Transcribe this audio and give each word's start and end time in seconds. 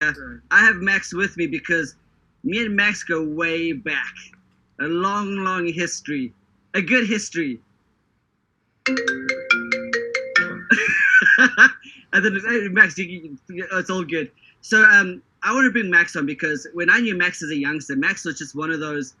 I 0.00 0.64
have 0.64 0.76
Max 0.76 1.12
with 1.12 1.36
me 1.36 1.48
because 1.48 1.96
me 2.44 2.64
and 2.64 2.76
Max 2.76 3.02
go 3.02 3.20
way 3.24 3.72
back. 3.72 4.14
A 4.80 4.84
long, 4.84 5.38
long 5.38 5.66
history. 5.66 6.32
A 6.74 6.80
good 6.80 7.08
history. 7.08 7.58
and 8.88 8.94
then 12.12 12.40
hey, 12.48 12.68
Max, 12.68 12.94
it's 12.96 13.90
all 13.90 14.04
good. 14.04 14.30
So 14.60 14.84
um, 14.84 15.20
I 15.42 15.52
want 15.52 15.64
to 15.64 15.72
bring 15.72 15.90
Max 15.90 16.14
on 16.14 16.26
because 16.26 16.68
when 16.74 16.88
I 16.90 17.00
knew 17.00 17.16
Max 17.16 17.42
as 17.42 17.50
a 17.50 17.56
youngster, 17.56 17.96
Max 17.96 18.24
was 18.24 18.38
just 18.38 18.54
one 18.54 18.70
of 18.70 18.78
those 18.78 19.14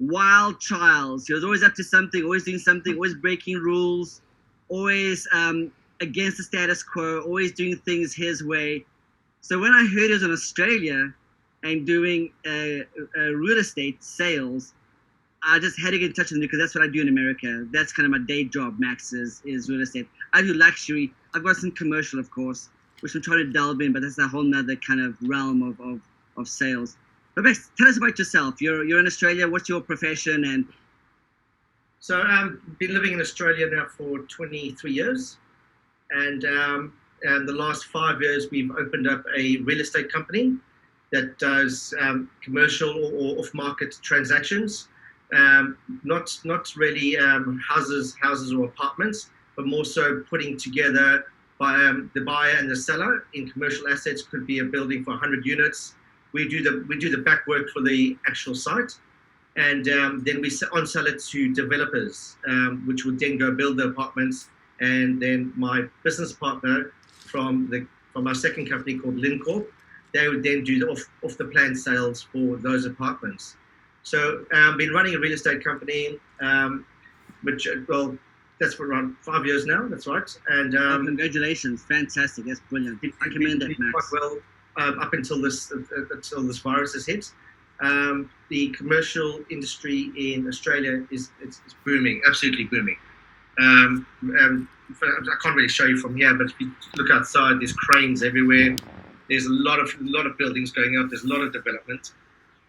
wild 0.00 0.60
childs. 0.60 1.26
He 1.28 1.32
was 1.32 1.44
always 1.44 1.62
up 1.62 1.72
to 1.76 1.84
something, 1.84 2.22
always 2.22 2.44
doing 2.44 2.58
something, 2.58 2.94
always 2.94 3.14
breaking 3.14 3.56
rules, 3.56 4.20
always 4.68 5.26
um, 5.32 5.72
against 6.02 6.36
the 6.36 6.42
status 6.42 6.82
quo, 6.82 7.22
always 7.22 7.52
doing 7.52 7.76
things 7.76 8.14
his 8.14 8.44
way. 8.44 8.84
So 9.44 9.58
when 9.58 9.74
I 9.74 9.86
heard 9.92 10.06
he 10.06 10.12
was 10.12 10.22
in 10.22 10.32
Australia 10.32 11.12
and 11.64 11.86
doing 11.86 12.32
uh, 12.46 13.20
real 13.20 13.58
estate 13.58 14.02
sales, 14.02 14.72
I 15.42 15.58
just 15.58 15.78
had 15.78 15.90
to 15.90 15.98
get 15.98 16.06
in 16.06 16.12
touch 16.14 16.30
with 16.30 16.38
him 16.38 16.40
because 16.40 16.58
that's 16.58 16.74
what 16.74 16.82
I 16.82 16.86
do 16.86 17.02
in 17.02 17.08
America. 17.08 17.66
That's 17.70 17.92
kind 17.92 18.06
of 18.06 18.12
my 18.18 18.26
day 18.26 18.44
job, 18.44 18.76
Max, 18.78 19.12
is, 19.12 19.42
is 19.44 19.68
real 19.68 19.82
estate. 19.82 20.08
I 20.32 20.40
do 20.40 20.54
luxury. 20.54 21.12
I've 21.34 21.44
got 21.44 21.56
some 21.56 21.72
commercial, 21.72 22.18
of 22.18 22.30
course, 22.30 22.70
which 23.00 23.14
I'm 23.14 23.20
trying 23.20 23.40
to 23.40 23.52
delve 23.52 23.82
in, 23.82 23.92
but 23.92 24.00
that's 24.00 24.16
a 24.16 24.26
whole 24.26 24.44
nother 24.44 24.76
kind 24.76 25.02
of 25.02 25.14
realm 25.20 25.62
of, 25.62 25.78
of, 25.78 26.00
of 26.38 26.48
sales. 26.48 26.96
But 27.34 27.44
Max, 27.44 27.70
tell 27.76 27.86
us 27.86 27.98
about 27.98 28.18
yourself. 28.18 28.62
You're, 28.62 28.86
you're 28.86 28.98
in 28.98 29.06
Australia. 29.06 29.46
What's 29.46 29.68
your 29.68 29.82
profession? 29.82 30.44
And 30.44 30.64
So 32.00 32.18
I've 32.18 32.46
um, 32.46 32.76
been 32.78 32.94
living 32.94 33.12
in 33.12 33.20
Australia 33.20 33.68
now 33.70 33.88
for 33.94 34.20
23 34.20 34.90
years. 34.90 35.36
And, 36.12 36.46
um, 36.46 36.94
and 37.24 37.48
the 37.48 37.52
last 37.52 37.86
five 37.86 38.20
years, 38.20 38.48
we've 38.50 38.70
opened 38.70 39.08
up 39.08 39.24
a 39.36 39.56
real 39.58 39.80
estate 39.80 40.12
company 40.12 40.56
that 41.10 41.38
does 41.38 41.94
um, 42.00 42.30
commercial 42.42 42.90
or 43.14 43.38
off-market 43.38 43.98
transactions. 44.02 44.88
Um, 45.34 45.78
not 46.04 46.38
not 46.44 46.76
really 46.76 47.16
um, 47.16 47.58
houses 47.66 48.14
houses 48.20 48.52
or 48.52 48.66
apartments, 48.66 49.30
but 49.56 49.66
more 49.66 49.86
so 49.86 50.22
putting 50.28 50.58
together 50.58 51.24
by 51.58 51.74
um, 51.76 52.10
the 52.14 52.20
buyer 52.20 52.56
and 52.58 52.70
the 52.70 52.76
seller 52.76 53.26
in 53.32 53.48
commercial 53.48 53.88
assets. 53.88 54.22
Could 54.22 54.46
be 54.46 54.58
a 54.58 54.64
building 54.64 55.02
for 55.02 55.12
100 55.12 55.46
units. 55.46 55.94
We 56.32 56.46
do 56.46 56.62
the 56.62 56.84
we 56.88 56.98
do 56.98 57.08
the 57.08 57.22
back 57.22 57.46
work 57.46 57.70
for 57.70 57.80
the 57.80 58.18
actual 58.28 58.54
site, 58.54 58.92
and 59.56 59.88
um, 59.88 60.22
then 60.26 60.42
we 60.42 60.50
on 60.72 60.86
sell 60.86 61.06
it 61.06 61.22
to 61.30 61.54
developers, 61.54 62.36
which 62.84 63.06
would 63.06 63.18
then 63.18 63.38
go 63.38 63.50
build 63.50 63.78
the 63.78 63.84
apartments. 63.84 64.50
And 64.80 65.22
then 65.22 65.52
my 65.56 65.84
business 66.02 66.32
partner 66.32 66.92
from 67.34 67.68
the 67.68 67.84
from 68.12 68.28
our 68.28 68.34
second 68.46 68.70
company 68.70 68.96
called 68.96 69.16
Lincorp, 69.16 69.66
they 70.12 70.28
would 70.28 70.44
then 70.44 70.62
do 70.62 70.78
the 70.78 70.86
off 70.86 71.02
off 71.24 71.36
the 71.36 71.46
plan 71.46 71.74
sales 71.74 72.22
for 72.22 72.56
those 72.58 72.86
apartments. 72.86 73.56
So 74.04 74.46
I've 74.52 74.74
um, 74.74 74.76
been 74.76 74.92
running 74.92 75.14
a 75.16 75.18
real 75.18 75.32
estate 75.32 75.64
company, 75.64 76.20
um, 76.40 76.86
which 77.42 77.66
well, 77.88 78.16
that's 78.60 78.74
for 78.74 78.86
around 78.86 79.16
five 79.22 79.44
years 79.46 79.66
now. 79.66 79.88
That's 79.88 80.06
right. 80.06 80.30
And 80.48 80.76
oh, 80.76 80.90
um, 80.90 81.06
congratulations, 81.06 81.82
fantastic. 81.82 82.44
That's 82.46 82.60
brilliant. 82.70 83.00
I 83.02 83.28
commend 83.32 83.62
that, 83.62 83.74
Max. 83.80 84.08
Quite 84.10 84.20
well 84.20 84.38
um, 84.76 85.00
up 85.00 85.12
until 85.12 85.42
this 85.42 85.72
uh, 85.72 85.78
until 86.12 86.44
this 86.44 86.58
virus 86.58 86.92
has 86.94 87.06
hit. 87.06 87.32
Um, 87.80 88.30
the 88.48 88.68
commercial 88.68 89.40
industry 89.50 90.12
in 90.16 90.46
Australia 90.46 91.04
is 91.10 91.30
it's, 91.42 91.60
it's 91.66 91.74
booming, 91.84 92.22
absolutely 92.28 92.66
booming. 92.66 92.96
Um, 93.58 94.06
I 94.22 95.36
can't 95.42 95.56
really 95.56 95.68
show 95.68 95.86
you 95.86 95.96
from 95.96 96.16
here, 96.16 96.34
but 96.34 96.46
if 96.46 96.60
you 96.60 96.72
look 96.96 97.10
outside, 97.10 97.60
there's 97.60 97.72
cranes 97.72 98.22
everywhere. 98.22 98.76
There's 99.28 99.46
a 99.46 99.52
lot 99.52 99.80
of 99.80 99.88
a 99.88 100.04
lot 100.04 100.26
of 100.26 100.36
buildings 100.36 100.70
going 100.70 100.98
up. 100.98 101.08
There's 101.08 101.24
a 101.24 101.28
lot 101.28 101.40
of 101.40 101.52
development 101.52 102.12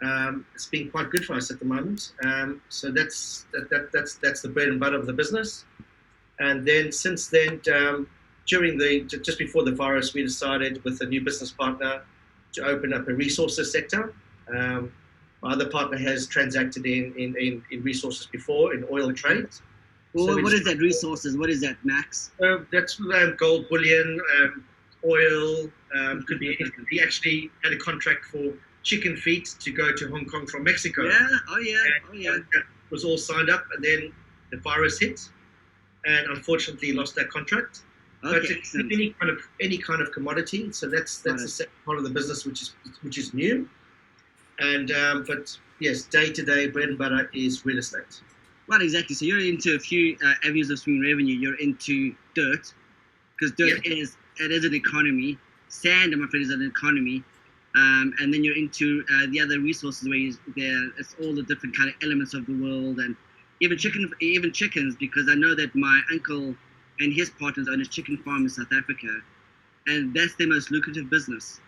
um, 0.01 0.45
it's 0.53 0.67
been 0.67 0.91
quite 0.91 1.09
good 1.09 1.25
for 1.25 1.33
us 1.33 1.51
at 1.51 1.59
the 1.59 1.65
moment. 1.65 2.13
Um, 2.23 2.61
so 2.69 2.91
that's 2.91 3.45
that, 3.53 3.69
that, 3.69 3.91
that's 3.91 4.15
that's 4.15 4.41
the 4.41 4.49
bread 4.49 4.67
and 4.67 4.79
butter 4.79 4.97
of 4.97 5.05
the 5.05 5.13
business. 5.13 5.65
And 6.39 6.67
then 6.67 6.91
since 6.91 7.27
then, 7.27 7.61
um, 7.73 8.07
during 8.45 8.77
the 8.77 9.03
just 9.03 9.39
before 9.39 9.63
the 9.63 9.71
virus, 9.71 10.13
we 10.13 10.21
decided 10.21 10.83
with 10.83 11.01
a 11.01 11.05
new 11.05 11.21
business 11.21 11.51
partner 11.51 12.01
to 12.53 12.65
open 12.65 12.93
up 12.93 13.07
a 13.07 13.13
resources 13.13 13.71
sector. 13.71 14.13
Um, 14.53 14.91
my 15.41 15.51
other 15.51 15.69
partner 15.69 15.97
has 15.97 16.27
transacted 16.27 16.85
in, 16.85 17.13
in, 17.17 17.35
in, 17.37 17.63
in 17.71 17.83
resources 17.83 18.25
before 18.27 18.73
in 18.73 18.85
oil 18.91 19.13
trades. 19.13 19.61
Well, 20.15 20.27
so 20.27 20.41
what 20.41 20.53
is 20.53 20.63
that 20.63 20.77
resources? 20.77 21.35
What 21.37 21.49
is 21.49 21.59
that, 21.59 21.75
Max? 21.83 22.31
Uh, 22.41 22.59
that's 22.71 22.97
um, 23.01 23.35
gold 23.37 23.67
bullion, 23.67 24.19
um, 24.37 24.63
oil. 25.03 25.69
could 26.25 26.39
be. 26.39 26.57
He 26.89 27.01
actually 27.01 27.51
had 27.63 27.73
a 27.73 27.77
contract 27.77 28.23
for 28.25 28.53
chicken 28.83 29.17
feet 29.17 29.55
to 29.59 29.71
go 29.71 29.93
to 29.93 30.07
Hong 30.07 30.25
Kong 30.25 30.47
from 30.47 30.63
Mexico. 30.63 31.03
Yeah, 31.03 31.27
oh 31.49 31.59
yeah, 31.59 31.75
and, 31.83 31.93
oh 32.09 32.13
yeah. 32.13 32.37
That 32.53 32.63
was 32.91 33.03
all 33.03 33.17
signed 33.17 33.49
up, 33.49 33.65
and 33.75 33.83
then 33.83 34.13
the 34.51 34.57
virus 34.57 34.99
hit, 34.99 35.19
and 36.05 36.27
unfortunately 36.27 36.93
lost 36.93 37.13
that 37.15 37.29
contract. 37.29 37.81
Okay, 38.23 38.39
but 38.39 38.49
it's 38.49 38.73
any 38.73 39.09
kind 39.19 39.29
of 39.29 39.41
any 39.59 39.77
kind 39.77 40.01
of 40.01 40.13
commodity, 40.13 40.71
so 40.71 40.87
that's 40.87 41.19
that's 41.19 41.41
the 41.41 41.49
second 41.49 41.73
part 41.83 41.97
of 41.97 42.05
the 42.05 42.09
business, 42.09 42.45
which 42.45 42.61
is 42.61 42.73
which 43.01 43.17
is 43.17 43.33
new. 43.33 43.67
And 44.59 44.91
um, 44.91 45.25
but 45.27 45.57
yes, 45.81 46.03
day 46.03 46.31
to 46.31 46.41
day 46.45 46.67
bread 46.67 46.87
and 46.87 46.97
butter 46.97 47.29
is 47.33 47.65
real 47.65 47.79
estate. 47.79 48.21
Right, 48.67 48.81
exactly. 48.81 49.15
So 49.15 49.25
you're 49.25 49.39
into 49.39 49.75
a 49.75 49.79
few 49.79 50.17
uh, 50.25 50.33
avenues 50.43 50.69
of 50.69 50.79
swing 50.79 51.01
revenue. 51.01 51.35
You're 51.35 51.59
into 51.59 52.15
dirt, 52.33 52.73
because 53.37 53.55
dirt 53.55 53.85
is 53.85 54.17
it 54.39 54.51
is 54.51 54.65
an 54.65 54.73
economy. 54.73 55.37
Sand, 55.67 56.13
I'm 56.13 56.23
afraid, 56.23 56.43
is 56.43 56.49
an 56.49 56.65
economy. 56.65 57.23
Um, 57.75 58.13
and 58.19 58.33
then 58.33 58.43
you're 58.43 58.57
into 58.57 59.03
uh, 59.11 59.25
the 59.29 59.41
other 59.41 59.59
resources 59.59 60.07
where 60.07 60.17
you, 60.17 60.33
there 60.55 60.91
it's 60.97 61.15
all 61.21 61.35
the 61.35 61.43
different 61.43 61.75
kind 61.75 61.89
of 61.89 61.95
elements 62.01 62.33
of 62.33 62.45
the 62.45 62.53
world 62.53 62.99
and 62.99 63.17
even 63.59 63.77
chicken 63.77 64.09
even 64.21 64.53
chickens 64.53 64.95
because 64.95 65.27
I 65.29 65.35
know 65.35 65.53
that 65.55 65.75
my 65.75 66.01
uncle 66.09 66.55
and 66.99 67.13
his 67.13 67.29
partners 67.31 67.67
own 67.69 67.81
a 67.81 67.85
chicken 67.85 68.17
farm 68.23 68.43
in 68.43 68.49
South 68.49 68.71
Africa 68.71 69.09
and 69.87 70.13
that's 70.13 70.35
their 70.35 70.47
most 70.47 70.71
lucrative 70.71 71.09
business. 71.09 71.59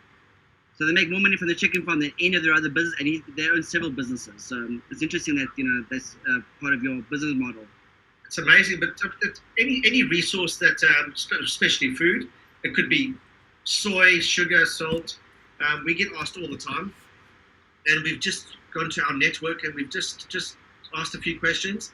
So 0.77 0.85
they 0.85 0.93
make 0.93 1.09
more 1.09 1.19
money 1.19 1.35
from 1.38 1.47
the 1.47 1.55
chicken 1.55 1.83
farm 1.83 1.99
than 1.99 2.13
any 2.21 2.35
of 2.35 2.43
their 2.43 2.53
other 2.53 2.69
business, 2.69 2.93
and 2.99 3.07
he, 3.07 3.23
they 3.35 3.49
own 3.49 3.63
several 3.63 3.89
businesses. 3.89 4.43
So 4.43 4.57
um, 4.57 4.83
it's 4.91 5.01
interesting 5.01 5.35
that 5.35 5.47
you 5.57 5.63
know 5.63 5.85
that's 5.89 6.15
uh, 6.29 6.39
part 6.61 6.73
of 6.73 6.83
your 6.83 7.01
business 7.09 7.33
model. 7.35 7.63
It's 8.27 8.38
amazing, 8.38 8.79
but 8.79 8.89
any 9.57 9.81
any 9.85 10.03
resource 10.03 10.57
that, 10.57 10.77
um, 10.99 11.13
especially 11.41 11.95
food, 11.95 12.29
it 12.63 12.75
could 12.75 12.89
be 12.89 13.16
soy, 13.63 14.19
sugar, 14.19 14.66
salt, 14.66 15.17
um, 15.66 15.83
we 15.85 15.95
get 15.95 16.09
asked 16.19 16.37
all 16.37 16.47
the 16.47 16.57
time, 16.57 16.93
and 17.87 18.03
we've 18.03 18.19
just 18.19 18.45
gone 18.73 18.89
to 18.91 19.01
our 19.09 19.17
network 19.17 19.63
and 19.63 19.73
we've 19.73 19.89
just 19.89 20.29
just 20.29 20.57
asked 20.95 21.16
a 21.16 21.19
few 21.19 21.39
questions, 21.39 21.91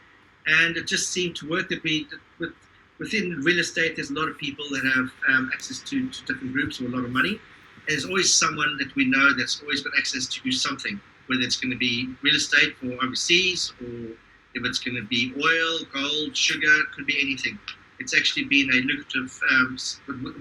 and 0.47 0.75
it 0.75 0.87
just 0.87 1.11
seemed 1.11 1.35
to 1.37 1.49
work. 1.49 1.69
That 1.69 1.81
we 1.83 2.07
with, 2.37 2.51
within 2.99 3.39
real 3.43 3.59
estate, 3.59 3.95
there's 3.95 4.09
a 4.09 4.13
lot 4.13 4.27
of 4.27 4.37
people 4.37 4.65
that 4.71 4.83
have 4.95 5.09
um, 5.29 5.51
access 5.53 5.79
to, 5.79 6.09
to 6.09 6.25
different 6.25 6.51
groups 6.51 6.81
or 6.81 6.87
a 6.87 6.89
lot 6.89 7.05
of 7.05 7.11
money. 7.11 7.39
There's 7.87 8.05
always 8.05 8.33
someone 8.33 8.77
that 8.77 8.95
we 8.95 9.05
know 9.05 9.33
that's 9.37 9.61
always 9.61 9.81
got 9.81 9.93
access 9.97 10.25
to 10.27 10.51
something, 10.51 10.99
whether 11.27 11.41
it's 11.41 11.57
going 11.57 11.71
to 11.71 11.77
be 11.77 12.13
real 12.21 12.35
estate 12.35 12.77
for 12.77 12.93
overseas 13.03 13.73
or 13.81 14.11
if 14.55 14.65
it's 14.65 14.79
going 14.79 14.95
to 14.95 15.03
be 15.03 15.33
oil, 15.35 15.79
gold, 15.93 16.35
sugar, 16.35 16.73
could 16.95 17.05
be 17.05 17.19
anything. 17.21 17.57
It's 17.99 18.15
actually 18.15 18.45
been 18.45 18.69
a 18.69 18.77
lucrative, 18.81 19.39
um, 19.51 19.77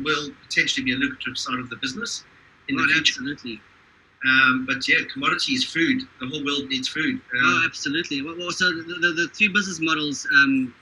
will 0.03 0.31
potentially 0.43 0.85
be 0.85 0.93
a 0.93 0.97
lucrative 0.97 1.39
side 1.39 1.59
of 1.59 1.71
the 1.71 1.77
business 1.77 2.25
in 2.69 2.79
oh, 2.79 2.83
the 2.83 2.89
future. 2.93 3.21
Absolutely. 3.21 3.61
Um, 4.25 4.67
but 4.67 4.87
yeah, 4.89 4.99
commodity 5.13 5.55
is 5.55 5.65
food. 5.65 6.03
The 6.21 6.29
whole 6.29 6.45
world 6.45 6.69
needs 6.69 6.89
food. 6.89 7.17
Um, 7.17 7.41
oh, 7.45 7.63
absolutely. 7.67 8.23
Well, 8.23 8.51
so 8.53 8.67
the, 8.67 8.83
the, 8.83 9.13
the 9.13 9.29
three 9.35 9.49
business 9.49 9.81
models 9.81 10.27
um, 10.35 10.75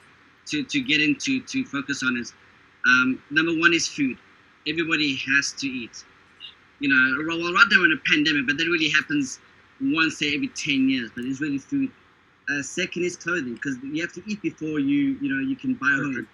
to, 0.46 0.62
to 0.62 0.80
get 0.80 1.00
into 1.00 1.40
to 1.40 1.64
focus 1.64 2.02
on 2.02 2.16
is 2.16 2.34
um, 2.86 3.22
number 3.30 3.52
one 3.58 3.72
is 3.72 3.86
food. 3.86 4.18
Everybody 4.66 5.16
has 5.16 5.52
to 5.52 5.66
eat. 5.66 6.04
You 6.80 6.88
know, 6.88 7.24
well, 7.28 7.52
right 7.52 7.66
now 7.70 7.84
in 7.84 7.92
a 7.92 8.08
pandemic, 8.08 8.46
but 8.46 8.56
that 8.58 8.64
really 8.64 8.88
happens 8.88 9.38
once 9.80 10.18
say 10.18 10.34
every 10.34 10.48
10 10.48 10.88
years, 10.88 11.10
but 11.14 11.24
it's 11.24 11.40
really 11.40 11.58
food. 11.58 11.90
Uh, 12.48 12.62
second 12.62 13.04
is 13.04 13.16
clothing, 13.16 13.54
because 13.54 13.76
you 13.82 14.00
have 14.02 14.12
to 14.12 14.22
eat 14.26 14.42
before 14.42 14.80
you, 14.80 15.16
you 15.20 15.28
know, 15.32 15.40
you 15.40 15.56
can 15.56 15.74
buy 15.74 15.86
a 15.86 15.96
home. 15.96 16.26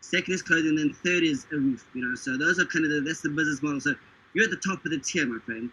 Second 0.00 0.34
is 0.34 0.42
clothing, 0.42 0.68
and 0.68 0.78
then 0.78 0.92
third 1.04 1.24
is 1.24 1.46
a 1.52 1.56
roof, 1.56 1.88
you 1.94 2.04
know. 2.06 2.14
So 2.14 2.36
those 2.36 2.60
are 2.60 2.66
kind 2.66 2.84
of 2.84 2.90
the, 2.90 3.00
that's 3.00 3.22
the 3.22 3.30
business 3.30 3.62
model. 3.62 3.80
So 3.80 3.94
you're 4.34 4.44
at 4.44 4.50
the 4.50 4.56
top 4.56 4.84
of 4.84 4.90
the 4.90 4.98
tier, 4.98 5.26
my 5.26 5.40
friend. 5.40 5.70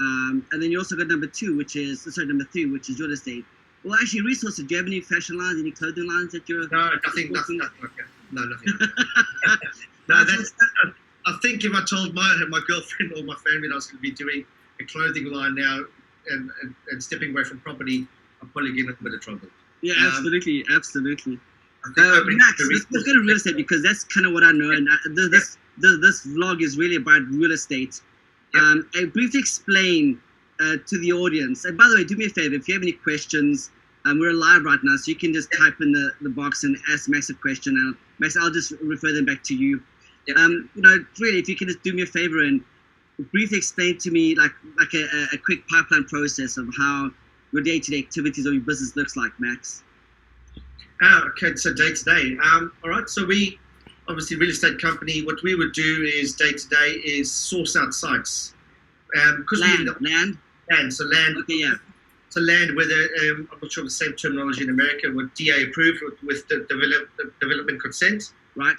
Um, 0.00 0.46
and 0.50 0.62
then 0.62 0.70
you 0.70 0.78
also 0.78 0.96
got 0.96 1.06
number 1.06 1.26
two, 1.26 1.56
which 1.56 1.76
is 1.76 2.02
sorry, 2.12 2.26
number 2.26 2.44
three, 2.44 2.66
which 2.66 2.88
is 2.88 2.98
real 2.98 3.12
estate. 3.12 3.44
Well, 3.84 3.94
actually, 3.94 4.22
resources. 4.22 4.64
Do 4.64 4.74
you 4.74 4.78
have 4.78 4.86
any 4.86 5.00
fashion 5.00 5.38
lines, 5.38 5.60
any 5.60 5.70
clothing 5.70 6.08
lines 6.08 6.32
that 6.32 6.48
you're? 6.48 6.68
No, 6.68 6.90
nothing. 7.04 7.32
Nothing. 7.32 7.58
nothing 7.58 7.84
okay. 7.84 8.08
No, 8.32 8.44
nothing. 8.44 8.78
no, 10.08 10.24
that's. 10.24 10.52
I 11.50 11.58
think 11.58 11.64
if 11.64 11.74
I 11.74 11.84
told 11.84 12.14
my 12.14 12.44
my 12.48 12.60
girlfriend 12.68 13.12
or 13.16 13.24
my 13.24 13.34
family 13.36 13.68
that 13.68 13.74
I 13.74 13.76
was 13.76 13.86
going 13.86 13.98
to 13.98 14.02
be 14.02 14.12
doing 14.12 14.44
a 14.80 14.84
clothing 14.84 15.24
line 15.32 15.56
now 15.56 15.84
and, 16.30 16.50
and, 16.62 16.74
and 16.90 17.02
stepping 17.02 17.32
away 17.32 17.44
from 17.44 17.58
property, 17.60 18.06
I'm 18.40 18.48
probably 18.50 18.72
getting 18.72 18.90
a 18.90 19.02
bit 19.02 19.14
of 19.14 19.20
trouble. 19.20 19.48
Yeah, 19.82 19.94
um, 19.94 20.06
absolutely, 20.06 20.64
absolutely. 20.72 21.40
Uh, 21.84 21.90
Max, 21.96 22.62
let's, 22.70 22.86
let's, 22.92 23.04
go 23.06 23.14
to 23.14 23.20
real 23.20 23.36
estate 23.36 23.56
because 23.56 23.82
that's 23.82 24.04
kind 24.04 24.26
of 24.26 24.32
what 24.32 24.44
I 24.44 24.52
know, 24.52 24.70
and 24.70 24.88
I, 24.88 24.96
this 25.14 25.56
this 25.78 25.98
this 26.00 26.26
vlog 26.26 26.62
is 26.62 26.76
really 26.78 26.96
about 26.96 27.22
real 27.30 27.52
estate 27.52 28.00
Yep. 28.54 28.62
Um, 28.62 28.90
and 28.94 29.12
briefly 29.12 29.40
explain 29.40 30.20
uh, 30.60 30.76
to 30.86 30.98
the 30.98 31.12
audience. 31.12 31.64
And 31.64 31.78
by 31.78 31.88
the 31.88 31.96
way, 31.96 32.04
do 32.04 32.16
me 32.16 32.26
a 32.26 32.28
favor 32.28 32.54
if 32.54 32.66
you 32.68 32.74
have 32.74 32.82
any 32.82 32.92
questions. 32.92 33.70
Um, 34.06 34.18
we're 34.18 34.32
live 34.32 34.64
right 34.64 34.78
now, 34.82 34.96
so 34.96 35.10
you 35.10 35.14
can 35.14 35.32
just 35.32 35.52
type 35.56 35.74
in 35.80 35.92
the, 35.92 36.10
the 36.22 36.30
box 36.30 36.64
and 36.64 36.76
ask 36.90 37.08
Max 37.08 37.30
a 37.30 37.34
question. 37.34 37.76
And 37.76 37.94
Max, 38.18 38.36
I'll 38.36 38.50
just 38.50 38.72
refer 38.82 39.12
them 39.12 39.24
back 39.24 39.42
to 39.44 39.54
you. 39.54 39.80
Um, 40.36 40.70
you 40.74 40.82
know, 40.82 41.04
really, 41.18 41.38
if 41.38 41.48
you 41.48 41.56
can 41.56 41.68
just 41.68 41.82
do 41.82 41.92
me 41.92 42.02
a 42.02 42.06
favor 42.06 42.40
and 42.44 42.62
briefly 43.32 43.58
explain 43.58 43.98
to 43.98 44.10
me, 44.10 44.34
like 44.34 44.52
like 44.78 44.92
a, 44.94 45.04
a 45.34 45.38
quick 45.38 45.66
pipeline 45.68 46.04
process 46.04 46.56
of 46.56 46.68
how 46.76 47.10
your 47.52 47.62
day-to-day 47.62 47.98
activities 47.98 48.46
or 48.46 48.52
your 48.52 48.62
business 48.62 48.94
looks 48.96 49.16
like, 49.16 49.32
Max. 49.38 49.82
Ah, 51.02 51.24
okay, 51.28 51.54
so 51.56 51.72
day 51.72 51.92
to 51.92 52.04
day. 52.04 52.36
Um, 52.42 52.72
all 52.84 52.90
right, 52.90 53.08
so 53.08 53.24
we 53.24 53.58
obviously 54.08 54.36
real 54.36 54.50
estate 54.50 54.80
company. 54.80 55.22
What 55.24 55.42
we 55.42 55.54
would 55.54 55.72
do 55.72 56.04
is 56.04 56.34
day 56.34 56.52
to 56.52 56.68
day 56.68 57.00
is 57.04 57.30
source 57.32 57.76
out 57.76 57.92
sites. 57.94 58.54
Um, 59.16 59.44
Land, 59.52 59.88
we 60.00 60.10
land. 60.12 60.38
land, 60.70 60.92
so 60.94 61.04
land, 61.04 61.36
Okay, 61.38 61.54
yeah. 61.54 61.74
so 62.28 62.40
land 62.40 62.76
whether 62.76 62.94
um, 62.94 63.48
I'm 63.52 63.58
not 63.60 63.72
sure 63.72 63.82
of 63.82 63.88
the 63.88 63.90
same 63.90 64.12
terminology 64.12 64.62
in 64.62 64.70
America, 64.70 65.10
with 65.12 65.34
DA 65.34 65.64
approved 65.64 66.00
with, 66.02 66.22
with 66.22 66.46
the 66.48 66.64
develop, 66.68 67.08
the 67.18 67.32
development 67.40 67.80
consent, 67.82 68.32
Right. 68.56 68.76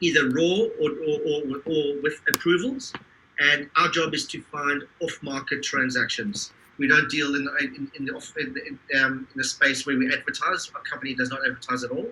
Either 0.00 0.28
raw 0.30 0.66
or, 0.80 0.90
or, 0.90 1.20
or, 1.26 1.62
or 1.66 2.02
with 2.02 2.20
approvals. 2.32 2.92
And 3.40 3.70
our 3.76 3.88
job 3.88 4.14
is 4.14 4.26
to 4.28 4.42
find 4.42 4.82
off-market 5.00 5.62
transactions. 5.62 6.52
We 6.78 6.86
don't 6.88 7.08
deal 7.10 7.34
in 7.34 7.48
in, 7.60 7.90
in 7.96 8.04
the 8.04 8.14
off, 8.14 8.32
in, 8.36 8.54
in, 8.66 9.00
um, 9.00 9.28
in 9.32 9.38
the 9.38 9.44
space 9.44 9.86
where 9.86 9.96
we 9.96 10.12
advertise. 10.12 10.70
Our 10.74 10.82
company 10.82 11.14
does 11.14 11.30
not 11.30 11.40
advertise 11.46 11.84
at 11.84 11.90
all. 11.90 12.06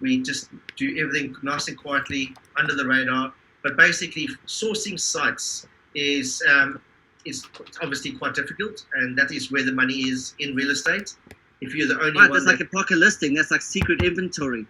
We 0.00 0.22
just 0.22 0.48
do 0.76 0.96
everything 0.98 1.36
nice 1.42 1.68
and 1.68 1.76
quietly 1.76 2.34
under 2.56 2.74
the 2.74 2.86
radar. 2.86 3.32
But 3.62 3.76
basically, 3.76 4.28
sourcing 4.46 4.98
sites 4.98 5.66
is 5.94 6.42
um, 6.48 6.80
is 7.26 7.46
obviously 7.82 8.12
quite 8.12 8.34
difficult, 8.34 8.86
and 8.94 9.16
that 9.18 9.30
is 9.32 9.52
where 9.52 9.64
the 9.64 9.72
money 9.72 9.94
is 9.94 10.34
in 10.38 10.54
real 10.54 10.70
estate. 10.70 11.14
If 11.60 11.74
you're 11.74 11.88
the 11.88 12.00
only 12.00 12.18
Right. 12.18 12.30
one 12.30 12.32
That's 12.32 12.46
like 12.46 12.60
a 12.60 12.70
pocket 12.70 12.96
listing. 12.96 13.34
That's 13.34 13.50
like 13.50 13.60
secret 13.60 14.02
inventory. 14.02 14.66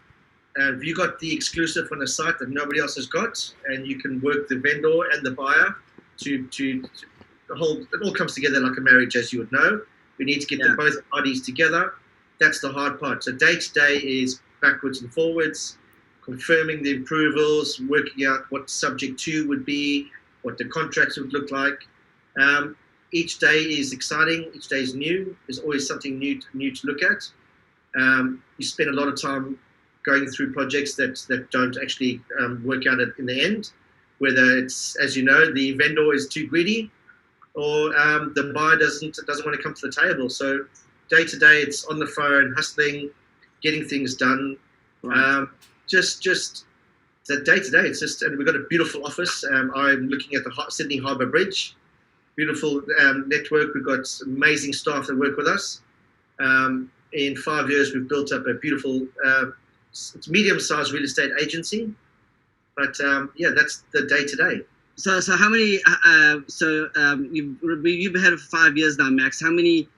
Uh, 0.58 0.72
you 0.78 0.94
got 0.94 1.18
the 1.20 1.32
exclusive 1.32 1.88
on 1.92 2.02
a 2.02 2.06
site 2.06 2.38
that 2.38 2.50
nobody 2.50 2.80
else 2.80 2.96
has 2.96 3.06
got, 3.06 3.38
and 3.66 3.86
you 3.86 3.98
can 3.98 4.20
work 4.20 4.48
the 4.48 4.56
vendor 4.56 5.00
and 5.12 5.24
the 5.24 5.30
buyer 5.30 5.76
to 6.18 6.46
to, 6.48 6.82
to 6.82 6.88
the 7.48 7.54
whole. 7.54 7.80
It 7.80 8.02
all 8.02 8.12
comes 8.12 8.34
together 8.34 8.60
like 8.60 8.76
a 8.76 8.80
marriage, 8.80 9.16
as 9.16 9.32
you 9.32 9.40
would 9.40 9.52
know. 9.52 9.80
We 10.18 10.24
need 10.24 10.40
to 10.40 10.46
get 10.46 10.58
Yeah. 10.58 10.68
the 10.68 10.74
both 10.76 11.10
parties 11.10 11.42
together. 11.42 11.94
That's 12.40 12.60
the 12.60 12.70
hard 12.70 12.98
part. 12.98 13.22
So 13.24 13.32
day 13.32 13.56
to 13.56 13.72
day 13.72 13.96
is 13.98 14.40
backwards 14.60 15.02
and 15.02 15.12
forwards, 15.12 15.78
confirming 16.22 16.82
the 16.82 16.96
approvals, 16.98 17.80
working 17.80 18.26
out 18.26 18.46
what 18.50 18.68
subject 18.70 19.18
two 19.18 19.46
would 19.48 19.64
be, 19.64 20.10
what 20.42 20.58
the 20.58 20.64
contracts 20.66 21.18
would 21.18 21.32
look 21.32 21.50
like. 21.50 21.86
Um, 22.38 22.76
each 23.12 23.38
day 23.38 23.58
is 23.58 23.92
exciting. 23.92 24.50
Each 24.54 24.68
day 24.68 24.80
is 24.80 24.94
new. 24.94 25.36
There's 25.46 25.58
always 25.58 25.86
something 25.86 26.18
new 26.18 26.40
to, 26.40 26.46
new 26.54 26.74
to 26.74 26.86
look 26.86 27.02
at. 27.02 27.28
Um, 27.96 28.42
you 28.58 28.64
spend 28.64 28.90
a 28.90 28.92
lot 28.92 29.08
of 29.08 29.20
time 29.20 29.58
going 30.04 30.26
through 30.28 30.52
projects 30.52 30.94
that 30.96 31.24
that 31.28 31.50
don't 31.50 31.76
actually 31.82 32.20
um, 32.40 32.62
work 32.64 32.86
out 32.86 33.00
in 33.18 33.26
the 33.26 33.44
end. 33.44 33.72
Whether 34.18 34.58
it's, 34.58 34.96
as 34.96 35.16
you 35.16 35.22
know, 35.22 35.52
the 35.52 35.72
vendor 35.72 36.12
is 36.12 36.28
too 36.28 36.46
greedy, 36.46 36.90
or 37.54 37.96
um, 37.96 38.32
the 38.34 38.52
buyer 38.54 38.76
doesn't 38.76 39.18
doesn't 39.26 39.44
want 39.46 39.56
to 39.56 39.62
come 39.62 39.74
to 39.74 39.86
the 39.88 39.92
table. 39.92 40.28
So 40.28 40.64
day 41.08 41.24
to 41.24 41.38
day, 41.38 41.60
it's 41.60 41.84
on 41.86 41.98
the 41.98 42.06
phone, 42.06 42.52
hustling, 42.54 43.10
getting 43.62 43.84
things 43.84 44.14
done. 44.14 44.56
Right. 45.02 45.16
Um, 45.16 45.50
just 45.86 46.22
just 46.22 46.66
the 47.26 47.40
day 47.40 47.60
to 47.60 47.70
day. 47.70 47.86
It's 47.88 48.00
just, 48.00 48.22
and 48.22 48.36
we've 48.36 48.46
got 48.46 48.56
a 48.56 48.64
beautiful 48.68 49.06
office. 49.06 49.44
Um, 49.44 49.72
I'm 49.74 50.08
looking 50.08 50.34
at 50.36 50.44
the 50.44 50.52
Sydney 50.68 50.98
Harbour 50.98 51.26
Bridge. 51.26 51.76
Beautiful 52.36 52.82
um, 53.00 53.28
network. 53.28 53.74
We've 53.74 53.84
got 53.84 54.06
amazing 54.24 54.72
staff 54.72 55.06
that 55.06 55.16
work 55.16 55.36
with 55.36 55.46
us. 55.46 55.82
Um, 56.40 56.90
in 57.12 57.36
five 57.36 57.68
years, 57.70 57.94
we've 57.94 58.08
built 58.08 58.32
up 58.32 58.46
a 58.46 58.54
beautiful, 58.54 59.06
uh, 59.24 59.46
it's 59.92 60.28
medium-sized 60.28 60.92
real 60.92 61.04
estate 61.04 61.32
agency. 61.40 61.92
But 62.76 62.98
um, 63.00 63.32
yeah, 63.36 63.50
that's 63.54 63.84
the 63.92 64.06
day 64.06 64.24
to 64.24 64.36
day. 64.36 64.60
So, 64.96 65.20
so 65.20 65.36
how 65.36 65.48
many? 65.48 65.80
uh, 65.86 65.96
Uh, 66.04 66.40
so 66.46 66.88
um, 66.96 67.28
you've 67.32 67.56
you've 67.62 68.12
been 68.12 68.22
here 68.22 68.36
for 68.36 68.56
five 68.58 68.76
years 68.76 68.98
now, 68.98 69.10
Max. 69.10 69.40
How 69.40 69.50
many? 69.50 69.88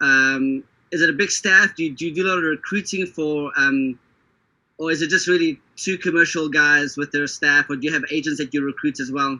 Um, 0.00 0.64
is 0.90 1.02
it 1.02 1.10
a 1.10 1.12
big 1.12 1.30
staff? 1.30 1.74
Do 1.76 1.84
you, 1.84 1.94
do 1.94 2.06
you 2.06 2.14
do 2.14 2.26
a 2.26 2.28
lot 2.28 2.38
of 2.38 2.44
recruiting 2.44 3.04
for, 3.06 3.52
um, 3.56 3.98
or 4.78 4.90
is 4.90 5.02
it 5.02 5.10
just 5.10 5.28
really 5.28 5.60
two 5.76 5.98
commercial 5.98 6.48
guys 6.48 6.96
with 6.96 7.10
their 7.12 7.26
staff, 7.26 7.68
or 7.68 7.76
do 7.76 7.86
you 7.86 7.92
have 7.92 8.04
agents 8.10 8.38
that 8.38 8.54
you 8.54 8.64
recruit 8.64 8.98
as 9.00 9.12
well? 9.12 9.38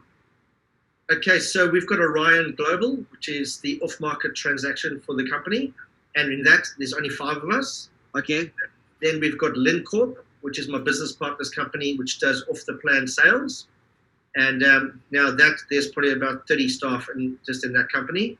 Okay, 1.10 1.38
so 1.38 1.66
we've 1.70 1.86
got 1.86 2.00
Orion 2.00 2.54
Global, 2.54 2.96
which 3.12 3.30
is 3.30 3.58
the 3.60 3.80
off-market 3.80 4.34
transaction 4.34 5.00
for 5.00 5.14
the 5.14 5.26
company, 5.30 5.72
and 6.16 6.30
in 6.32 6.42
that, 6.42 6.66
there's 6.76 6.92
only 6.92 7.08
five 7.08 7.38
of 7.38 7.48
us. 7.48 7.88
Okay. 8.14 8.52
Then 9.00 9.20
we've 9.20 9.38
got 9.38 9.52
Lincorp, 9.52 10.16
which 10.40 10.58
is 10.58 10.68
my 10.68 10.78
business 10.78 11.12
partner's 11.12 11.50
company, 11.50 11.96
which 11.96 12.20
does 12.20 12.44
off-the-plan 12.50 13.06
sales. 13.06 13.66
And 14.36 14.62
um, 14.62 15.02
now 15.10 15.30
that 15.30 15.58
there's 15.70 15.88
probably 15.88 16.12
about 16.12 16.46
30 16.46 16.68
staff 16.68 17.08
in, 17.14 17.38
just 17.44 17.64
in 17.64 17.72
that 17.72 17.90
company, 17.90 18.38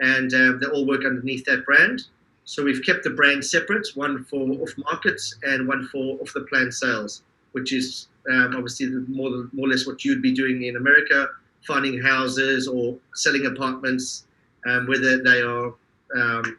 and 0.00 0.32
um, 0.34 0.58
they 0.60 0.66
all 0.66 0.86
work 0.86 1.04
underneath 1.04 1.44
that 1.46 1.64
brand. 1.64 2.02
So 2.44 2.62
we've 2.62 2.84
kept 2.84 3.04
the 3.04 3.10
brand 3.10 3.44
separate, 3.44 3.88
one 3.94 4.24
for 4.24 4.48
off 4.62 4.72
markets 4.78 5.36
and 5.42 5.66
one 5.66 5.88
for 5.88 6.18
off-the-plan 6.20 6.70
sales, 6.72 7.22
which 7.52 7.72
is 7.72 8.08
um, 8.30 8.54
obviously 8.56 8.86
the 8.86 9.04
more, 9.08 9.48
more 9.52 9.66
or 9.66 9.70
less 9.70 9.86
what 9.86 10.04
you'd 10.04 10.22
be 10.22 10.32
doing 10.32 10.62
in 10.64 10.76
America, 10.76 11.28
finding 11.66 12.00
houses 12.00 12.68
or 12.68 12.96
selling 13.14 13.46
apartments, 13.46 14.26
um, 14.66 14.86
whether 14.86 15.22
they 15.22 15.40
are 15.42 15.74
um, 16.14 16.58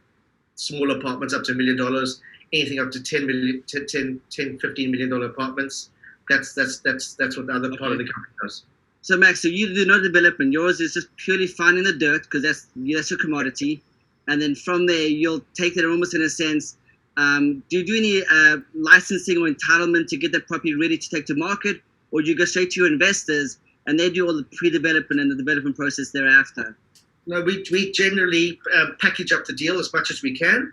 small 0.55 0.91
apartments 0.91 1.33
up 1.33 1.43
to 1.43 1.51
a 1.53 1.55
million 1.55 1.77
dollars, 1.77 2.21
anything 2.53 2.79
up 2.79 2.91
to 2.91 3.01
10 3.01 3.27
million, 3.27 3.63
10, 3.67 3.87
10, 3.87 4.21
10 4.29 4.59
15 4.59 4.91
million 4.91 5.09
dollar 5.09 5.27
apartments. 5.27 5.89
That's 6.29 6.53
that's 6.53 6.79
that's 6.79 7.13
that's 7.15 7.37
what 7.37 7.47
the 7.47 7.53
other 7.53 7.69
part 7.77 7.91
of 7.93 7.97
the 7.97 8.05
company 8.05 8.33
does. 8.41 8.63
So 9.01 9.15
Max, 9.15 9.41
so 9.41 9.47
you 9.47 9.73
do 9.73 9.85
no 9.85 10.01
development. 10.01 10.51
Yours 10.51 10.81
is 10.81 10.93
just 10.93 11.15
purely 11.15 11.47
finding 11.47 11.83
the 11.83 11.93
dirt 11.93 12.23
because 12.23 12.43
that's 12.43 12.67
that's 12.75 13.09
your 13.09 13.19
commodity, 13.19 13.81
and 14.27 14.41
then 14.41 14.55
from 14.55 14.87
there 14.87 15.07
you'll 15.07 15.41
take 15.53 15.75
that 15.75 15.85
almost 15.85 16.13
in 16.13 16.21
a 16.21 16.29
sense. 16.29 16.77
Um, 17.15 17.63
do 17.69 17.79
you 17.79 17.85
do 17.85 17.97
any 17.97 18.23
uh, 18.29 18.57
licensing 18.75 19.37
or 19.37 19.49
entitlement 19.49 20.07
to 20.09 20.17
get 20.17 20.31
that 20.33 20.47
property 20.47 20.75
ready 20.75 20.97
to 20.97 21.09
take 21.09 21.25
to 21.27 21.35
market, 21.35 21.81
or 22.11 22.21
do 22.21 22.29
you 22.29 22.37
go 22.37 22.45
straight 22.45 22.71
to 22.71 22.81
your 22.81 22.91
investors 22.91 23.57
and 23.87 23.99
they 23.99 24.09
do 24.09 24.27
all 24.27 24.35
the 24.35 24.43
pre-development 24.55 25.19
and 25.19 25.31
the 25.31 25.35
development 25.35 25.75
process 25.75 26.11
thereafter? 26.11 26.77
No, 27.25 27.41
we, 27.41 27.65
we 27.71 27.91
generally 27.91 28.59
um, 28.75 28.95
package 29.01 29.31
up 29.31 29.45
the 29.45 29.53
deal 29.53 29.79
as 29.79 29.91
much 29.93 30.11
as 30.11 30.21
we 30.21 30.37
can, 30.37 30.71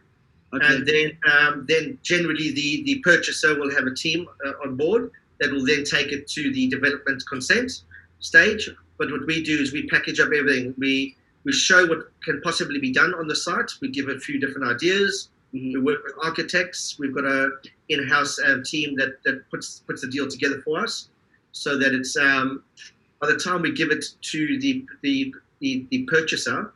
Okay. 0.56 0.66
and 0.74 0.86
then 0.86 1.18
um, 1.32 1.66
then 1.68 1.98
generally 2.02 2.50
the 2.52 2.82
the 2.84 2.98
purchaser 3.00 3.58
will 3.58 3.70
have 3.74 3.86
a 3.86 3.94
team 3.94 4.26
uh, 4.46 4.52
on 4.64 4.76
board 4.76 5.10
that 5.40 5.50
will 5.52 5.64
then 5.64 5.84
take 5.84 6.12
it 6.12 6.28
to 6.28 6.52
the 6.52 6.68
development 6.68 7.22
consent 7.28 7.82
stage. 8.20 8.70
But 8.98 9.10
what 9.10 9.26
we 9.26 9.42
do 9.42 9.58
is 9.58 9.72
we 9.72 9.86
package 9.88 10.20
up 10.20 10.30
everything. 10.32 10.74
We 10.78 11.16
we 11.44 11.52
show 11.52 11.86
what 11.86 12.10
can 12.22 12.40
possibly 12.42 12.78
be 12.78 12.92
done 12.92 13.14
on 13.14 13.26
the 13.26 13.36
site. 13.36 13.70
We 13.80 13.88
give 13.88 14.08
a 14.08 14.18
few 14.18 14.38
different 14.40 14.66
ideas. 14.74 15.28
Mhm. 15.54 15.74
We 15.74 15.80
work 15.80 16.04
with 16.04 16.14
architects. 16.22 16.96
We've 16.98 17.14
got 17.14 17.24
a 17.24 17.50
in-house 17.88 18.38
um, 18.46 18.62
team 18.62 18.96
that, 18.96 19.22
that 19.24 19.48
puts 19.50 19.80
puts 19.80 20.00
the 20.02 20.08
deal 20.08 20.28
together 20.28 20.60
for 20.62 20.80
us, 20.80 21.08
so 21.52 21.76
that 21.78 21.92
it's 21.94 22.16
um, 22.16 22.62
by 23.20 23.26
the 23.28 23.38
time 23.38 23.62
we 23.62 23.72
give 23.72 23.90
it 23.90 24.04
to 24.32 24.58
the 24.60 24.84
the 25.02 25.34
the, 25.60 25.86
the 25.90 26.04
purchaser, 26.04 26.72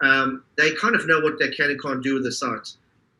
um, 0.00 0.44
they 0.56 0.72
kind 0.74 0.94
of 0.94 1.06
know 1.06 1.20
what 1.20 1.38
they 1.38 1.48
can 1.48 1.70
and 1.70 1.82
can't 1.82 2.02
do 2.02 2.14
with 2.14 2.24
the 2.24 2.32
site. 2.32 2.68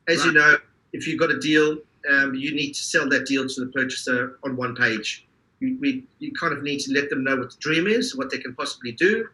As 0.09 0.25
you 0.25 0.33
know, 0.33 0.57
if 0.93 1.07
you've 1.07 1.21
got 1.21 1.31
a 1.31 1.39
deal, 1.39 1.79
um, 2.11 2.35
you 2.35 2.55
need 2.55 2.73
to 2.73 2.83
sell 2.83 3.09
that 3.11 3.27
deal 3.27 3.47
to 3.47 3.65
the 3.65 3.71
purchaser 3.73 4.39
on 4.43 4.57
one 4.57 4.75
page. 4.75 5.27
You, 5.61 5.77
we, 5.81 6.05
you 6.19 6.33
kind 6.33 6.53
of 6.53 6.63
need 6.63 6.81
to 6.81 6.93
let 6.93 7.11
them 7.11 7.25
know 7.25 7.37
what 7.37 7.51
the 7.51 7.57
dream 7.59 7.87
is, 7.87 8.17
what 8.17 8.31
they 8.31 8.39
can 8.39 8.55
possibly 8.55 8.93
do, 8.93 9.29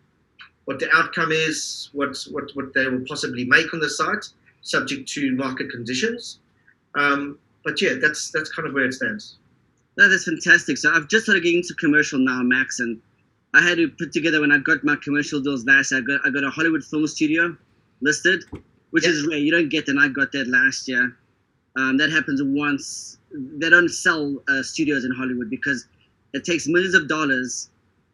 what 0.65 0.79
the 0.79 0.89
outcome 0.95 1.31
is, 1.31 1.91
what 1.93 2.17
what, 2.31 2.51
what 2.55 2.73
they 2.75 2.87
will 2.87 3.05
possibly 3.07 3.45
make 3.45 3.73
on 3.75 3.81
the 3.81 3.91
site, 3.91 4.27
subject 4.63 5.09
to 5.11 5.33
market 5.37 5.71
conditions. 5.71 6.39
Um, 6.95 7.39
but 7.65 7.81
yeah, 7.81 7.95
that's 8.01 8.31
that's 8.31 8.51
kind 8.51 8.67
of 8.67 8.75
where 8.75 8.87
it 8.87 8.95
stands. 8.95 9.37
That's 9.97 10.25
fantastic. 10.25 10.77
So 10.79 10.93
I've 10.93 11.09
just 11.09 11.25
started 11.25 11.45
getting 11.45 11.59
into 11.59 11.75
commercial 11.75 12.19
now, 12.19 12.43
Max, 12.43 12.81
and 12.81 13.01
I 13.53 13.63
had 13.63 13.77
to 13.77 13.89
put 13.89 14.13
together 14.13 14.41
when 14.41 14.51
I 14.51 14.59
got 14.59 14.83
my 14.83 14.97
commercial 14.97 15.41
deals 15.41 15.65
last. 15.67 15.93
I 15.93 16.01
got 16.01 16.21
I 16.27 16.31
got 16.31 16.45
a 16.45 16.51
Hollywood 16.51 16.85
film 16.85 17.07
studio 17.07 17.57
listed, 18.01 18.45
which 18.95 19.05
Yeah. 19.05 19.11
is 19.11 19.27
rare. 19.27 19.39
You 19.39 19.51
don't 19.51 19.69
get 19.69 19.87
that. 19.87 19.93
And 19.97 20.01
I 20.01 20.09
got 20.09 20.31
that 20.33 20.47
last 20.47 20.87
year. 20.87 21.17
Um, 21.77 21.97
that 21.97 22.11
happens 22.11 22.41
once. 22.43 23.19
They 23.61 23.69
don't 23.69 23.89
sell 23.89 24.41
uh, 24.49 24.63
studios 24.63 25.05
in 25.05 25.11
Hollywood 25.11 25.51
because 25.51 25.87
it 26.33 26.45
takes 26.45 26.69
millions 26.69 26.95
of 26.95 27.09
dollars 27.09 27.71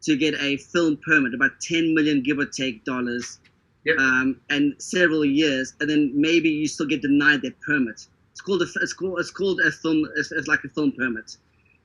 to 0.06 0.16
get 0.16 0.34
a 0.40 0.56
film 0.56 0.96
permit, 1.06 1.34
about 1.34 1.60
10 1.60 1.94
million 1.94 2.22
give 2.22 2.38
or 2.38 2.46
take 2.46 2.82
dollars, 2.84 3.38
Yep. 3.84 3.98
um, 3.98 4.40
and 4.48 4.74
several 4.78 5.24
years, 5.24 5.74
and 5.80 5.88
then 5.90 6.12
maybe 6.14 6.48
you 6.48 6.66
still 6.66 6.86
get 6.86 7.02
denied 7.02 7.42
that 7.42 7.60
permit. 7.60 8.06
It's 8.32 8.40
called 8.40 8.62
a, 8.62 8.66
it's 8.82 8.94
called 8.94 9.20
it's 9.20 9.30
called 9.30 9.60
a 9.60 9.70
film 9.70 10.06
it's, 10.16 10.32
it's 10.32 10.48
like 10.48 10.64
a 10.64 10.70
film 10.70 10.92
permit. 10.92 11.36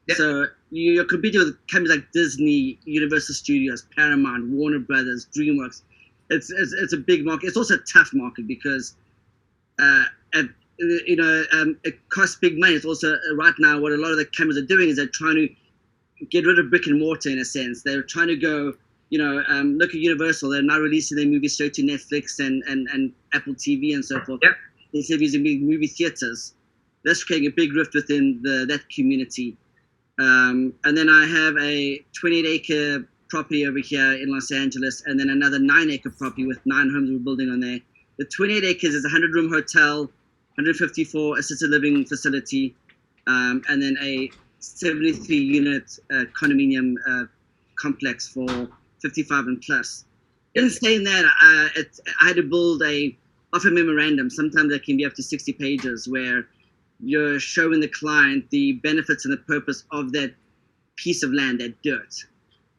Yep. 0.07 0.17
So 0.17 0.47
you- 0.71 0.93
you're 0.93 1.05
competing 1.15 1.41
with 1.41 1.57
companies 1.67 1.91
like 1.97 2.05
Disney, 2.13 2.79
Universal 2.85 3.35
Studios, 3.35 3.85
Paramount, 3.97 4.47
Warner 4.47 4.79
Brothers, 4.79 5.27
DreamWorks. 5.35 5.81
It's 6.29 6.51
it's, 6.51 6.73
it's 6.73 6.93
a 6.93 6.97
big 6.97 7.25
market. 7.25 7.47
It's 7.47 7.57
also 7.57 7.75
a 7.75 7.83
tough 7.91 8.09
market 8.13 8.47
because, 8.47 8.95
uh, 9.79 10.03
at, 10.33 10.45
you 10.79 11.15
know, 11.15 11.43
um, 11.53 11.77
it 11.83 11.97
costs 12.09 12.35
big 12.35 12.57
money. 12.57 12.73
It's 12.73 12.85
also 12.85 13.13
uh, 13.13 13.35
right 13.35 13.53
now 13.59 13.79
what 13.79 13.91
a 13.91 13.97
lot 13.97 14.11
of 14.11 14.17
the 14.17 14.25
cameras 14.25 14.57
are 14.57 14.65
doing 14.65 14.89
is 14.89 14.97
they're 14.97 15.07
trying 15.07 15.35
to 15.35 15.49
get 16.29 16.45
rid 16.45 16.59
of 16.59 16.69
brick 16.69 16.87
and 16.87 16.99
mortar 16.99 17.29
in 17.29 17.39
a 17.39 17.45
sense. 17.45 17.83
They're 17.83 18.03
trying 18.03 18.27
to 18.27 18.35
go, 18.35 18.73
you 19.09 19.19
know, 19.19 19.43
um, 19.47 19.77
look 19.77 19.89
at 19.89 19.95
Universal. 19.95 20.49
They're 20.49 20.61
now 20.63 20.79
releasing 20.79 21.17
their 21.17 21.27
movies 21.27 21.53
straight 21.53 21.73
to 21.75 21.83
Netflix 21.83 22.39
and, 22.39 22.63
and, 22.67 22.87
and 22.93 23.13
Apple 23.33 23.53
TV 23.53 23.93
and 23.93 24.03
so 24.03 24.19
forth. 24.21 24.39
Yep. 24.43 24.53
Instead 24.93 25.15
of 25.15 25.21
using 25.21 25.43
big 25.43 25.61
movie 25.61 25.87
theaters, 25.87 26.53
that's 27.03 27.23
creating 27.23 27.49
a 27.49 27.51
big 27.51 27.73
rift 27.73 27.93
within 27.93 28.39
the 28.41 28.65
that 28.67 28.89
community. 28.89 29.57
Um, 30.17 30.73
and 30.85 30.97
then 30.97 31.09
I 31.09 31.25
have 31.25 31.55
a 31.59 32.03
28 32.13 32.45
acre 32.45 33.07
property 33.35 33.67
over 33.67 33.79
here 33.79 34.13
in 34.13 34.31
Los 34.31 34.49
Angeles, 34.49 35.03
and 35.05 35.19
then 35.19 35.29
another 35.29 35.59
nine 35.59 35.91
acre 35.91 36.09
property 36.09 36.47
with 36.47 36.57
nine 36.65 36.89
homes 36.89 37.11
we're 37.11 37.19
building 37.19 37.49
on 37.49 37.59
there. 37.59 37.79
The 38.17 38.23
28 38.23 38.63
acres 38.63 38.95
is 38.95 39.03
a 39.03 39.09
100 39.09 39.33
room 39.33 39.51
hotel, 39.51 40.03
154 40.55 41.37
assisted 41.37 41.69
living 41.69 42.05
facility, 42.05 42.73
um, 43.27 43.61
and 43.67 43.83
then 43.83 43.97
a 44.01 44.31
73 44.59 45.35
unit 45.35 45.99
uh, 46.13 46.23
condominium 46.41 46.93
uh, 47.09 47.25
complex 47.77 48.25
for 48.25 48.69
55 49.01 49.47
and 49.47 49.61
plus. 49.61 50.05
In 50.53 50.69
saying 50.69 51.03
that, 51.03 51.25
uh, 51.25 51.67
it, 51.81 51.99
I 52.21 52.27
had 52.27 52.37
to 52.37 52.43
build 52.43 52.83
a 52.83 53.17
offer 53.51 53.69
memorandum. 53.69 54.29
Sometimes 54.29 54.71
that 54.71 54.85
can 54.85 54.95
be 54.95 55.03
up 55.05 55.13
to 55.15 55.23
60 55.23 55.51
pages 55.51 56.07
where 56.07 56.47
you're 57.01 57.41
showing 57.41 57.81
the 57.81 57.89
client 57.89 58.49
the 58.51 58.79
benefits 58.81 59.25
and 59.25 59.33
the 59.33 59.43
purpose 59.43 59.83
of 59.91 60.13
that 60.13 60.33
piece 60.95 61.21
of 61.21 61.33
land, 61.33 61.59
that 61.59 61.75
dirt. 61.81 62.15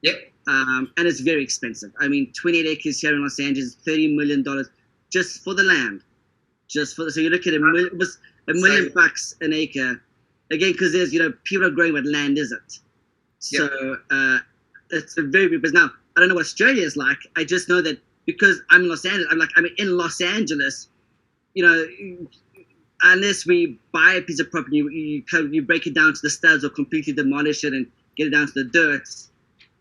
Yep. 0.00 0.32
Um, 0.46 0.92
and 0.96 1.08
it's 1.08 1.20
very 1.20 1.42
expensive. 1.42 1.92
I 2.00 2.08
mean, 2.08 2.32
28 2.32 2.66
acres 2.66 3.00
here 3.00 3.14
in 3.14 3.22
Los 3.22 3.40
Angeles, 3.40 3.74
30 3.84 4.16
million 4.16 4.42
dollars 4.42 4.68
just 5.10 5.42
for 5.42 5.54
the 5.54 5.62
land, 5.62 6.02
just 6.68 6.94
for 6.94 7.04
the. 7.04 7.10
So 7.10 7.20
you 7.20 7.30
look 7.30 7.46
at 7.46 7.54
a 7.54 7.58
million, 7.58 7.86
it 7.86 7.98
was 7.98 8.18
a 8.48 8.54
million 8.54 8.90
bucks 8.94 9.34
an 9.40 9.52
acre, 9.52 10.00
again 10.50 10.72
because 10.72 10.92
there's 10.92 11.12
you 11.12 11.18
know 11.18 11.32
people 11.44 11.66
are 11.66 11.70
growing, 11.70 11.94
but 11.94 12.04
land 12.06 12.38
isn't. 12.38 12.80
So 13.38 13.96
uh, 14.10 14.38
it's 14.90 15.16
a 15.18 15.22
very 15.22 15.48
big. 15.48 15.62
But 15.62 15.72
now 15.72 15.90
I 16.16 16.20
don't 16.20 16.28
know 16.28 16.34
what 16.34 16.42
Australia 16.44 16.82
is 16.82 16.96
like. 16.96 17.18
I 17.36 17.44
just 17.44 17.68
know 17.68 17.80
that 17.82 18.00
because 18.24 18.60
I'm 18.70 18.82
in 18.82 18.88
Los 18.88 19.04
Angeles, 19.04 19.26
I'm 19.30 19.38
like 19.38 19.50
I'm 19.56 19.66
in 19.78 19.96
Los 19.96 20.20
Angeles. 20.20 20.88
You 21.54 21.64
know, 21.64 22.66
unless 23.02 23.46
we 23.46 23.78
buy 23.92 24.14
a 24.14 24.22
piece 24.22 24.40
of 24.40 24.50
property, 24.50 24.76
you 24.76 24.90
you, 24.90 25.24
you 25.50 25.62
break 25.62 25.86
it 25.86 25.94
down 25.94 26.14
to 26.14 26.20
the 26.22 26.30
studs 26.30 26.64
or 26.64 26.70
completely 26.70 27.12
demolish 27.12 27.64
it 27.64 27.72
and 27.72 27.86
get 28.16 28.28
it 28.28 28.30
down 28.30 28.46
to 28.46 28.52
the 28.52 28.64
dirt, 28.64 29.08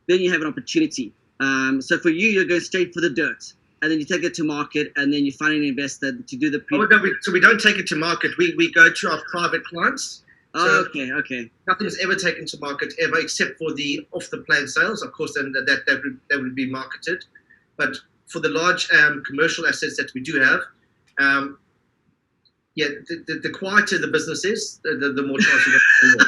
then 0.07 0.19
you 0.19 0.31
have 0.31 0.41
an 0.41 0.47
opportunity. 0.47 1.13
Um, 1.39 1.81
so 1.81 1.97
for 1.97 2.09
you, 2.09 2.29
you're 2.29 2.45
going 2.45 2.61
straight 2.61 2.93
for 2.93 3.01
the 3.01 3.09
dirt, 3.09 3.53
and 3.81 3.91
then 3.91 3.99
you 3.99 4.05
take 4.05 4.23
it 4.23 4.33
to 4.35 4.43
market, 4.43 4.91
and 4.95 5.13
then 5.13 5.25
you 5.25 5.31
find 5.31 5.53
an 5.53 5.63
investor 5.63 6.17
to 6.17 6.35
do 6.37 6.49
the 6.49 6.59
pre. 6.59 6.77
Oh, 6.77 6.85
no, 6.85 6.97
we, 6.99 7.13
so 7.21 7.31
we 7.31 7.39
don't 7.39 7.59
take 7.59 7.77
it 7.77 7.87
to 7.87 7.95
market. 7.95 8.31
We, 8.37 8.53
we 8.57 8.71
go 8.71 8.91
to 8.91 9.09
our 9.09 9.21
private 9.31 9.63
clients. 9.65 10.23
Oh, 10.57 10.85
okay, 10.87 11.11
okay. 11.11 11.51
Nothing's 11.67 11.99
ever 11.99 12.15
taken 12.15 12.45
to 12.45 12.57
market 12.59 12.93
ever, 13.01 13.19
except 13.19 13.57
for 13.57 13.73
the 13.73 14.07
off 14.13 14.29
the 14.29 14.37
plan 14.39 14.67
sales. 14.67 15.01
Of 15.01 15.11
course, 15.11 15.33
then 15.35 15.51
that 15.51 15.83
that 15.85 16.01
would, 16.03 16.19
that 16.29 16.41
would 16.41 16.55
be 16.55 16.69
marketed. 16.69 17.25
But 17.75 17.95
for 18.27 18.39
the 18.39 18.49
large 18.49 18.89
um, 18.91 19.21
commercial 19.25 19.67
assets 19.67 19.97
that 19.97 20.13
we 20.13 20.21
do 20.21 20.39
have, 20.39 20.61
um, 21.19 21.57
yeah, 22.75 22.87
the, 23.07 23.23
the, 23.27 23.39
the 23.39 23.49
quieter 23.49 23.97
the 23.97 24.07
business 24.07 24.43
is, 24.45 24.79
the, 24.83 24.95
the, 24.95 25.13
the 25.13 25.23
more 25.23 25.37
chance 25.37 25.67
you. 25.67 26.19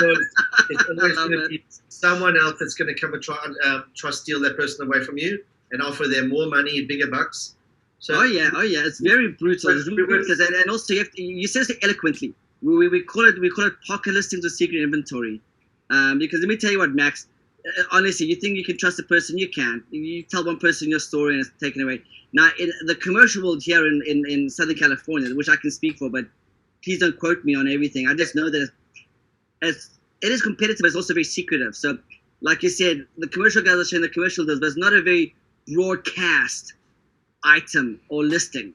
it's 0.70 0.84
always 0.88 1.16
going 1.16 1.32
to 1.32 1.48
be 1.48 1.64
someone 1.88 2.36
else 2.36 2.54
that's 2.60 2.74
going 2.74 2.94
to 2.94 3.00
come 3.00 3.12
and 3.14 3.22
try 3.22 3.36
and 3.44 3.56
um, 3.66 3.84
try 3.96 4.10
to 4.10 4.16
steal 4.16 4.40
that 4.40 4.56
person 4.56 4.86
away 4.86 5.04
from 5.04 5.18
you 5.18 5.42
and 5.72 5.82
offer 5.82 6.06
them 6.08 6.28
more 6.28 6.46
money, 6.46 6.78
and 6.78 6.88
bigger 6.88 7.06
bucks. 7.06 7.56
So 7.98 8.14
oh 8.14 8.24
yeah, 8.24 8.50
oh 8.54 8.62
yeah. 8.62 8.80
It's 8.84 9.00
very 9.00 9.32
brutal. 9.32 9.70
It's 9.70 9.86
really 9.86 10.04
brutal. 10.04 10.34
And, 10.46 10.54
and 10.54 10.70
also, 10.70 10.94
you, 10.94 11.00
have 11.00 11.12
to, 11.12 11.22
you 11.22 11.46
say 11.46 11.60
it 11.60 11.78
eloquently. 11.82 12.34
We, 12.62 12.76
we, 12.76 12.88
we 12.88 13.02
call 13.02 13.26
it 13.26 13.38
we 13.40 13.50
call 13.50 13.66
it 13.66 13.74
pocket 13.86 14.14
listings 14.14 14.44
or 14.44 14.48
secret 14.48 14.82
inventory. 14.82 15.40
Um, 15.90 16.18
because 16.18 16.40
let 16.40 16.48
me 16.48 16.56
tell 16.56 16.70
you 16.70 16.78
what, 16.78 16.90
Max. 16.94 17.26
uh, 17.66 17.82
Honestly, 17.92 18.26
you 18.26 18.36
think 18.36 18.56
you 18.56 18.64
can 18.64 18.78
trust 18.78 18.98
a 18.98 19.02
person, 19.02 19.38
you 19.38 19.48
can't. 19.48 19.82
You 19.90 20.22
tell 20.22 20.44
one 20.44 20.58
person 20.58 20.88
your 20.88 21.00
story 21.00 21.34
and 21.34 21.44
it's 21.44 21.50
taken 21.60 21.82
away. 21.82 22.02
Now, 22.32 22.48
in 22.58 22.70
the 22.86 22.94
commercial 22.94 23.42
world 23.42 23.62
here 23.62 23.86
in, 23.86 24.02
in, 24.06 24.24
in 24.28 24.48
Southern 24.50 24.76
California, 24.76 25.34
which 25.34 25.48
I 25.48 25.56
can 25.56 25.70
speak 25.70 25.98
for, 25.98 26.08
but 26.08 26.26
please 26.84 27.00
don't 27.00 27.18
quote 27.18 27.44
me 27.44 27.56
on 27.56 27.68
everything. 27.68 28.06
I 28.06 28.14
just 28.14 28.36
know 28.36 28.48
that 28.50 28.62
it's, 28.62 28.72
it's 29.62 29.99
it 30.22 30.32
is 30.32 30.42
competitive, 30.42 30.78
but 30.80 30.88
it's 30.88 30.96
also 30.96 31.14
very 31.14 31.24
secretive. 31.24 31.74
So, 31.74 31.98
like 32.40 32.62
you 32.62 32.68
said, 32.68 33.06
the 33.18 33.28
commercial 33.28 33.62
guys 33.62 33.76
are 33.76 33.84
showing 33.84 34.02
the 34.02 34.08
commercial 34.08 34.44
deals, 34.44 34.60
but 34.60 34.66
it's 34.66 34.76
not 34.76 34.92
a 34.92 35.02
very 35.02 35.34
broadcast 35.72 36.74
item 37.44 38.00
or 38.08 38.24
listing. 38.24 38.72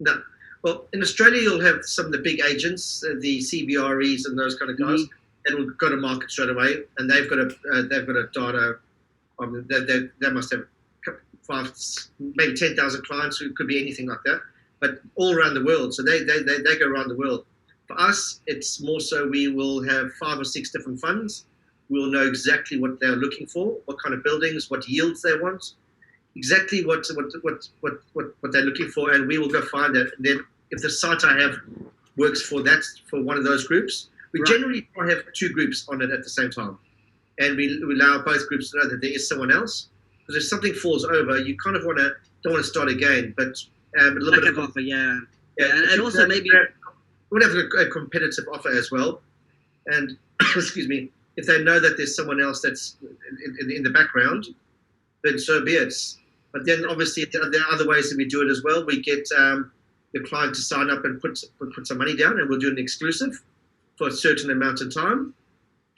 No. 0.00 0.22
Well, 0.62 0.86
in 0.92 1.00
Australia, 1.02 1.40
you'll 1.40 1.60
have 1.60 1.84
some 1.84 2.06
of 2.06 2.12
the 2.12 2.18
big 2.18 2.40
agents, 2.40 3.02
uh, 3.04 3.14
the 3.20 3.38
CBREs 3.38 4.26
and 4.26 4.38
those 4.38 4.56
kind 4.56 4.70
of 4.70 4.78
guys, 4.78 5.06
that 5.46 5.56
will 5.56 5.70
go 5.70 5.88
to 5.88 5.96
market 5.96 6.30
straight 6.30 6.50
away, 6.50 6.82
and 6.98 7.08
they've 7.08 7.28
got 7.28 7.38
a 7.38 7.48
uh, 7.72 7.82
they've 7.88 8.06
got 8.06 8.16
a 8.16 8.28
data. 8.32 8.78
Um, 9.38 9.64
they, 9.70 9.80
they, 9.80 10.00
they 10.20 10.30
must 10.30 10.52
have 10.52 10.64
five, 11.46 11.72
maybe 12.18 12.54
ten 12.54 12.76
thousand 12.76 13.06
clients 13.06 13.38
who 13.38 13.52
could 13.54 13.66
be 13.66 13.80
anything 13.80 14.06
like 14.06 14.22
that, 14.24 14.40
but 14.80 15.00
all 15.16 15.34
around 15.34 15.54
the 15.54 15.64
world. 15.64 15.94
So 15.94 16.02
they, 16.02 16.22
they, 16.24 16.42
they, 16.42 16.58
they 16.58 16.78
go 16.78 16.86
around 16.86 17.08
the 17.08 17.16
world. 17.16 17.46
For 17.90 18.00
us, 18.00 18.40
it's 18.46 18.80
more 18.80 19.00
so 19.00 19.26
we 19.26 19.48
will 19.48 19.82
have 19.82 20.12
five 20.12 20.38
or 20.38 20.44
six 20.44 20.70
different 20.70 21.00
funds. 21.00 21.46
We'll 21.88 22.06
know 22.06 22.24
exactly 22.24 22.78
what 22.78 23.00
they're 23.00 23.16
looking 23.16 23.48
for, 23.48 23.76
what 23.86 24.00
kind 24.00 24.14
of 24.14 24.22
buildings, 24.22 24.70
what 24.70 24.88
yields 24.88 25.22
they 25.22 25.36
want, 25.36 25.72
exactly 26.36 26.84
what 26.84 27.04
what 27.16 27.26
what 27.42 27.68
what 27.80 27.94
what, 28.12 28.26
what 28.40 28.52
they're 28.52 28.62
looking 28.62 28.86
for, 28.90 29.10
and 29.12 29.26
we 29.26 29.38
will 29.38 29.48
go 29.48 29.60
find 29.62 29.92
that. 29.96 30.12
And 30.16 30.24
then 30.24 30.44
if 30.70 30.80
the 30.82 30.88
site 30.90 31.24
I 31.24 31.36
have 31.40 31.56
works 32.16 32.42
for 32.42 32.62
that 32.62 32.84
for 33.08 33.20
one 33.24 33.36
of 33.36 33.42
those 33.42 33.66
groups, 33.66 34.08
we 34.32 34.38
Right. 34.40 34.48
generally 34.48 34.88
try 34.94 35.08
have 35.10 35.24
two 35.34 35.48
groups 35.48 35.84
on 35.88 36.00
it 36.00 36.10
at 36.10 36.22
the 36.22 36.30
same 36.30 36.50
time, 36.50 36.78
and 37.40 37.56
we, 37.56 37.82
we 37.84 37.94
allow 37.94 38.22
both 38.22 38.46
groups 38.48 38.70
to 38.70 38.78
know 38.78 38.88
that 38.88 39.00
there 39.00 39.10
is 39.10 39.28
someone 39.28 39.50
else. 39.50 39.88
Because 40.20 40.44
if 40.44 40.48
something 40.48 40.74
falls 40.74 41.04
over, 41.04 41.38
you 41.40 41.56
kind 41.56 41.74
of 41.74 41.84
want 41.84 41.98
to 41.98 42.12
don't 42.44 42.52
want 42.52 42.64
to 42.64 42.70
start 42.70 42.88
again, 42.88 43.34
but 43.36 43.52
um, 43.98 44.16
a 44.16 44.20
little 44.20 44.40
bit 44.40 44.50
of 44.52 44.58
offer, 44.60 44.78
yeah. 44.78 45.18
yeah, 45.58 45.66
and- 45.74 45.90
and 45.90 46.00
also 46.00 46.24
maybe- 46.28 46.48
would 47.30 47.42
have 47.42 47.52
a, 47.52 47.66
a 47.78 47.90
competitive 47.90 48.46
offer 48.52 48.70
as 48.70 48.90
well, 48.90 49.20
and 49.86 50.16
excuse 50.40 50.88
me, 50.88 51.10
if 51.36 51.46
they 51.46 51.62
know 51.62 51.80
that 51.80 51.96
there's 51.96 52.14
someone 52.14 52.40
else 52.40 52.60
that's 52.60 52.96
in, 53.02 53.56
in, 53.60 53.76
in 53.76 53.82
the 53.82 53.90
background, 53.90 54.46
then 55.24 55.38
so 55.38 55.64
be 55.64 55.72
it. 55.72 55.94
But 56.52 56.66
then 56.66 56.84
obviously 56.88 57.24
there 57.24 57.42
are 57.42 57.72
other 57.72 57.86
ways 57.86 58.10
that 58.10 58.16
we 58.16 58.24
do 58.24 58.42
it 58.42 58.50
as 58.50 58.62
well. 58.64 58.84
We 58.84 59.00
get 59.00 59.26
um, 59.38 59.70
the 60.12 60.20
client 60.20 60.54
to 60.56 60.60
sign 60.60 60.90
up 60.90 61.04
and 61.04 61.20
put 61.20 61.42
put 61.58 61.72
put 61.74 61.86
some 61.86 61.98
money 61.98 62.16
down, 62.16 62.38
and 62.40 62.48
we'll 62.48 62.58
do 62.58 62.68
an 62.68 62.78
exclusive 62.78 63.40
for 63.96 64.08
a 64.08 64.12
certain 64.12 64.50
amount 64.50 64.80
of 64.80 64.92
time, 64.92 65.34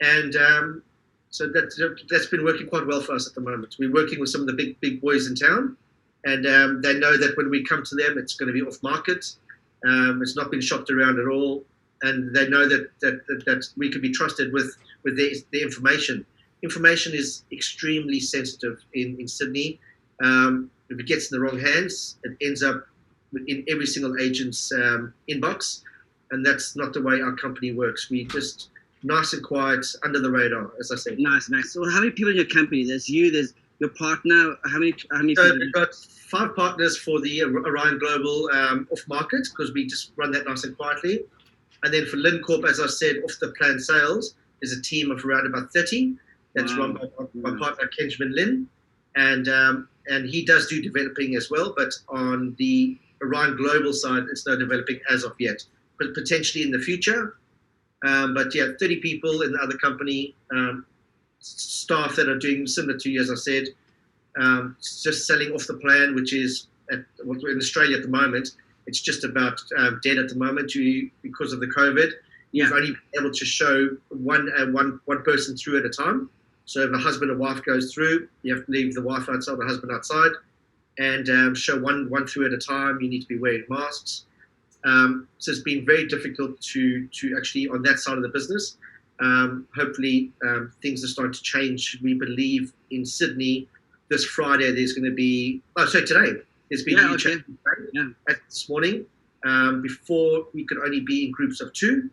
and 0.01 0.35
um, 0.35 0.83
so 1.29 1.47
that 1.47 2.03
that's 2.09 2.27
been 2.27 2.43
working 2.43 2.67
quite 2.67 2.85
well 2.85 3.01
for 3.01 3.13
us 3.13 3.27
at 3.27 3.33
the 3.33 3.41
moment. 3.41 3.75
We're 3.79 3.91
working 3.91 4.19
with 4.19 4.29
some 4.29 4.41
of 4.41 4.47
the 4.47 4.53
big 4.53 4.79
big 4.81 5.01
boys 5.01 5.27
in 5.27 5.35
town, 5.35 5.75
and 6.25 6.45
um, 6.45 6.81
they 6.81 6.93
know 6.93 7.17
that 7.17 7.35
when 7.35 7.49
we 7.49 7.63
come 7.63 7.83
to 7.83 7.95
them, 7.95 8.17
it's 8.17 8.35
going 8.35 8.47
to 8.47 8.53
be 8.53 8.61
off 8.61 8.81
market. 8.83 9.25
Um, 9.85 10.21
it's 10.21 10.35
not 10.35 10.51
been 10.51 10.61
shopped 10.61 10.89
around 10.89 11.19
at 11.19 11.27
all, 11.27 11.63
and 12.01 12.35
they 12.35 12.47
know 12.47 12.67
that 12.67 12.89
that, 13.01 13.25
that, 13.27 13.45
that 13.45 13.67
we 13.77 13.91
can 13.91 14.01
be 14.01 14.11
trusted 14.11 14.53
with 14.53 14.75
with 15.03 15.17
their, 15.17 15.61
information. 15.61 16.25
Information 16.61 17.13
is 17.13 17.43
extremely 17.51 18.19
sensitive 18.19 18.83
in 18.93 19.19
in 19.19 19.27
Sydney. 19.27 19.79
Um, 20.23 20.69
if 20.89 20.99
it 20.99 21.07
gets 21.07 21.31
in 21.31 21.37
the 21.37 21.43
wrong 21.43 21.59
hands, 21.59 22.17
it 22.23 22.37
ends 22.41 22.63
up 22.63 22.87
in 23.47 23.65
every 23.67 23.85
single 23.85 24.17
agent's 24.19 24.71
um, 24.71 25.13
inbox, 25.29 25.81
and 26.31 26.45
that's 26.45 26.75
not 26.75 26.93
the 26.93 27.01
way 27.01 27.21
our 27.21 27.35
company 27.35 27.73
works. 27.73 28.09
We 28.09 28.25
just 28.25 28.69
nice 29.03 29.33
and 29.33 29.43
quiet, 29.43 29.85
under 30.03 30.19
the 30.19 30.31
radar, 30.31 30.71
as 30.79 30.91
I 30.91 30.95
said. 30.95 31.19
Nice, 31.19 31.49
Max. 31.49 31.73
So 31.73 31.87
how 31.89 31.99
many 31.99 32.11
people 32.11 32.31
in 32.31 32.37
your 32.37 32.45
company? 32.45 32.85
There's 32.85 33.09
you. 33.09 33.31
There's 33.31 33.53
your 33.83 33.91
partner. 33.91 34.55
How 34.65 34.79
many? 34.79 34.93
How 35.11 35.19
many 35.19 35.35
so 35.35 35.53
we've 35.59 35.73
got 35.73 35.93
five 35.93 36.55
partners 36.55 36.97
for 36.97 37.19
the 37.21 37.43
Orion 37.43 37.99
Global 37.99 38.49
um, 38.53 38.87
off 38.91 39.01
market 39.07 39.47
because 39.51 39.73
we 39.73 39.85
just 39.85 40.13
run 40.15 40.31
that 40.31 40.45
nice 40.45 40.63
and 40.63 40.75
quietly. 40.75 41.19
And 41.83 41.93
then 41.93 42.05
for 42.05 42.17
Lincorp, 42.17 42.67
as 42.67 42.79
I 42.79 42.87
said, 42.87 43.17
off 43.25 43.33
the 43.41 43.49
plan 43.59 43.77
sales, 43.77 44.35
there's 44.61 44.71
a 44.71 44.81
team 44.81 45.11
of 45.11 45.23
around 45.25 45.47
about 45.47 45.71
30 45.73 46.15
that's 46.55 46.71
Wow. 46.73 46.79
run 46.79 46.93
by 46.93 47.07
my 47.33 47.51
Wow. 47.51 47.57
partner 47.59 47.89
Benjamin 47.97 48.33
Lin. 48.33 48.67
And, 49.15 49.47
um, 49.49 49.89
and 50.07 50.25
he 50.25 50.45
does 50.45 50.67
do 50.67 50.81
developing 50.81 51.35
as 51.35 51.51
well, 51.51 51.73
but 51.75 51.93
on 52.07 52.55
the 52.57 52.97
Orion 53.21 53.57
Global 53.57 53.91
side, 53.93 54.23
it's 54.31 54.47
no 54.47 54.55
developing 54.55 54.99
as 55.11 55.23
of 55.23 55.33
yet, 55.39 55.63
but 55.99 56.13
potentially 56.13 56.63
in 56.63 56.71
the 56.71 56.79
future. 56.79 57.35
Um, 58.05 58.33
but 58.33 58.55
yeah, 58.55 58.69
30 58.79 59.01
people 59.01 59.41
in 59.41 59.51
the 59.51 59.59
other 59.59 59.77
company, 59.77 60.35
um, 60.51 60.85
staff 61.43 62.15
that 62.15 62.29
are 62.29 62.37
doing 62.37 62.65
similar 62.65 62.97
to 62.97 63.09
you, 63.09 63.21
as 63.21 63.29
I 63.29 63.35
said, 63.35 63.65
um, 64.37 64.75
just 64.81 65.27
selling 65.27 65.51
off 65.51 65.67
the 65.67 65.75
plan, 65.75 66.15
which 66.15 66.33
is 66.33 66.67
at, 66.91 66.99
in 67.19 67.57
Australia 67.57 67.97
at 67.97 68.03
the 68.03 68.09
moment, 68.09 68.51
it's 68.87 68.99
just 68.99 69.23
about 69.23 69.61
um, 69.77 69.99
dead 70.03 70.17
at 70.17 70.29
the 70.29 70.35
moment 70.35 70.71
due, 70.71 71.09
because 71.21 71.53
of 71.53 71.59
the 71.59 71.67
COVID. 71.67 72.11
Yeah. 72.51 72.65
You've 72.65 72.73
only 72.73 72.91
been 72.91 73.21
able 73.21 73.31
to 73.31 73.45
show 73.45 73.89
one 74.09 74.51
uh, 74.57 74.67
one 74.67 74.99
one 75.05 75.23
person 75.23 75.55
through 75.55 75.79
at 75.79 75.85
a 75.85 75.89
time. 75.89 76.29
So 76.65 76.81
if 76.81 76.93
a 76.93 76.97
husband 76.97 77.31
and 77.31 77.39
wife 77.39 77.63
goes 77.63 77.93
through, 77.93 78.27
you 78.43 78.55
have 78.55 78.65
to 78.65 78.71
leave 78.71 78.93
the 78.93 79.01
wife 79.01 79.27
outside, 79.29 79.57
the 79.57 79.65
husband 79.65 79.91
outside, 79.91 80.31
and 80.97 81.29
um, 81.29 81.55
show 81.55 81.79
one 81.79 82.09
one 82.09 82.27
through 82.27 82.45
at 82.45 82.53
a 82.53 82.57
time. 82.57 82.99
You 83.01 83.09
need 83.09 83.21
to 83.21 83.27
be 83.27 83.37
wearing 83.37 83.63
masks. 83.69 84.25
Um, 84.85 85.27
so 85.39 85.51
it's 85.51 85.61
been 85.61 85.85
very 85.85 86.07
difficult 86.07 86.59
to 86.61 87.07
to 87.07 87.35
actually 87.37 87.67
on 87.69 87.81
that 87.83 87.99
side 87.99 88.17
of 88.17 88.23
the 88.23 88.29
business. 88.29 88.77
Um, 89.19 89.67
hopefully, 89.75 90.31
um, 90.45 90.71
things 90.81 91.03
are 91.03 91.07
starting 91.07 91.33
to 91.33 91.41
change. 91.41 91.99
We 92.01 92.13
believe 92.13 92.73
in 92.91 93.05
Sydney 93.05 93.67
this 94.09 94.25
Friday 94.25 94.71
there's 94.71 94.93
going 94.93 95.09
to 95.09 95.15
be. 95.15 95.61
Oh, 95.75 95.85
sorry, 95.85 96.05
today 96.05 96.41
there's 96.69 96.83
been 96.83 96.97
Yeah, 96.97 97.11
a 97.11 97.13
okay. 97.15 97.35
Yeah. 97.93 98.09
this 98.49 98.69
morning. 98.69 99.05
Um, 99.45 99.81
before 99.81 100.47
we 100.53 100.65
could 100.65 100.77
only 100.77 101.01
be 101.01 101.25
in 101.25 101.31
groups 101.31 101.59
of 101.59 101.73
two, 101.73 102.09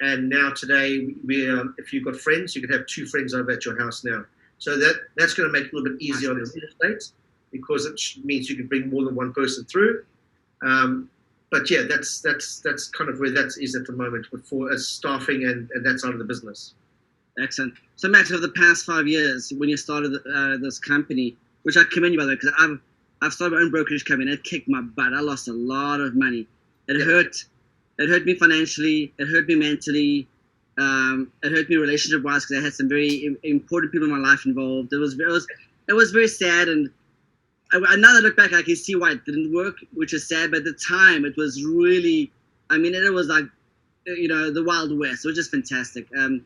and 0.00 0.28
now 0.28 0.50
today 0.50 1.08
we 1.26 1.48
um, 1.50 1.74
if 1.78 1.92
you've 1.92 2.04
got 2.04 2.16
friends, 2.16 2.56
you 2.56 2.62
can 2.62 2.70
have 2.70 2.86
two 2.86 3.06
friends 3.06 3.34
over 3.34 3.50
at 3.50 3.64
your 3.64 3.78
house 3.78 4.04
now. 4.04 4.24
So 4.58 4.78
that 4.78 4.94
that's 5.16 5.34
going 5.34 5.48
to 5.48 5.52
make 5.52 5.66
it 5.68 5.72
a 5.72 5.76
little 5.76 5.92
bit 5.92 6.02
easier 6.02 6.30
on 6.30 6.36
the 6.36 6.50
real 6.54 6.68
estate 6.90 7.12
because 7.50 7.84
it 7.84 8.00
means 8.24 8.48
you 8.48 8.56
can 8.56 8.66
bring 8.66 8.88
more 8.88 9.04
than 9.04 9.14
one 9.14 9.32
person 9.32 9.64
through. 9.64 10.04
Um, 10.62 11.10
but 11.52 11.70
yeah, 11.70 11.82
that's 11.88 12.20
that's 12.22 12.60
that's 12.60 12.88
kind 12.88 13.08
of 13.10 13.20
where 13.20 13.30
that 13.30 13.54
is 13.60 13.76
at 13.76 13.86
the 13.86 13.92
moment 13.92 14.26
for 14.44 14.72
as 14.72 14.88
staffing 14.88 15.44
and, 15.44 15.70
and 15.74 15.86
that 15.86 16.00
side 16.00 16.12
of 16.14 16.18
the 16.18 16.24
business. 16.24 16.74
Excellent. 17.40 17.74
So, 17.96 18.08
Max, 18.08 18.32
over 18.32 18.40
the 18.40 18.52
past 18.52 18.84
five 18.84 19.06
years, 19.06 19.52
when 19.58 19.68
you 19.68 19.76
started 19.76 20.14
uh, 20.34 20.56
this 20.56 20.78
company, 20.78 21.36
which 21.62 21.76
I 21.76 21.84
commend 21.92 22.14
you 22.14 22.18
by 22.18 22.24
the 22.24 22.30
way, 22.30 22.34
because 22.36 22.54
I've 22.58 22.78
I've 23.20 23.32
started 23.34 23.54
my 23.54 23.62
own 23.62 23.70
brokerage 23.70 24.04
company 24.06 24.32
it 24.32 24.42
kicked 24.44 24.68
my 24.68 24.80
butt. 24.80 25.12
I 25.14 25.20
lost 25.20 25.46
a 25.48 25.52
lot 25.52 26.00
of 26.00 26.16
money. 26.16 26.48
It 26.88 26.98
Yeah. 26.98 27.04
hurt. 27.04 27.36
It 27.98 28.08
hurt 28.08 28.24
me 28.24 28.34
financially. 28.34 29.12
It 29.18 29.26
hurt 29.28 29.46
me 29.46 29.54
mentally. 29.54 30.26
Um, 30.78 31.30
it 31.42 31.52
hurt 31.52 31.68
me 31.68 31.76
relationship 31.76 32.24
wise 32.24 32.46
because 32.46 32.62
I 32.62 32.64
had 32.64 32.72
some 32.72 32.88
very 32.88 33.14
im- 33.26 33.38
important 33.42 33.92
people 33.92 34.08
in 34.08 34.22
my 34.22 34.26
life 34.30 34.46
involved. 34.46 34.92
It 34.92 34.96
was 34.96 35.12
it 35.20 35.26
was 35.26 35.46
it 35.88 35.92
was 35.92 36.10
very 36.12 36.28
sad 36.28 36.68
and. 36.68 36.88
I, 37.72 37.96
now 37.96 38.12
that 38.12 38.18
I 38.18 38.20
look 38.20 38.36
back, 38.36 38.52
I 38.52 38.62
can 38.62 38.76
see 38.76 38.94
why 38.94 39.12
it 39.12 39.24
didn't 39.24 39.52
work, 39.54 39.76
which 39.94 40.12
is 40.14 40.28
sad. 40.28 40.50
But 40.50 40.58
at 40.58 40.64
the 40.64 40.74
time, 40.74 41.24
it 41.24 41.36
was 41.36 41.64
really, 41.64 42.30
I 42.70 42.78
mean, 42.78 42.94
it 42.94 43.12
was 43.12 43.28
like, 43.28 43.44
you 44.06 44.28
know, 44.28 44.52
the 44.52 44.64
Wild 44.64 44.96
West. 44.98 45.24
It 45.24 45.28
was 45.28 45.36
just 45.36 45.50
fantastic. 45.50 46.06
Um, 46.16 46.44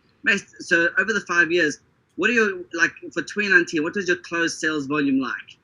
so 0.60 0.88
over 0.98 1.12
the 1.12 1.24
five 1.26 1.50
years, 1.50 1.80
what 2.16 2.30
are 2.30 2.34
your 2.34 2.58
like 2.74 2.92
for 3.12 3.22
2019? 3.22 3.82
What 3.82 3.94
was 3.94 4.08
your 4.08 4.18
closed 4.18 4.58
sales 4.58 4.86
volume 4.86 5.20
like? 5.20 5.58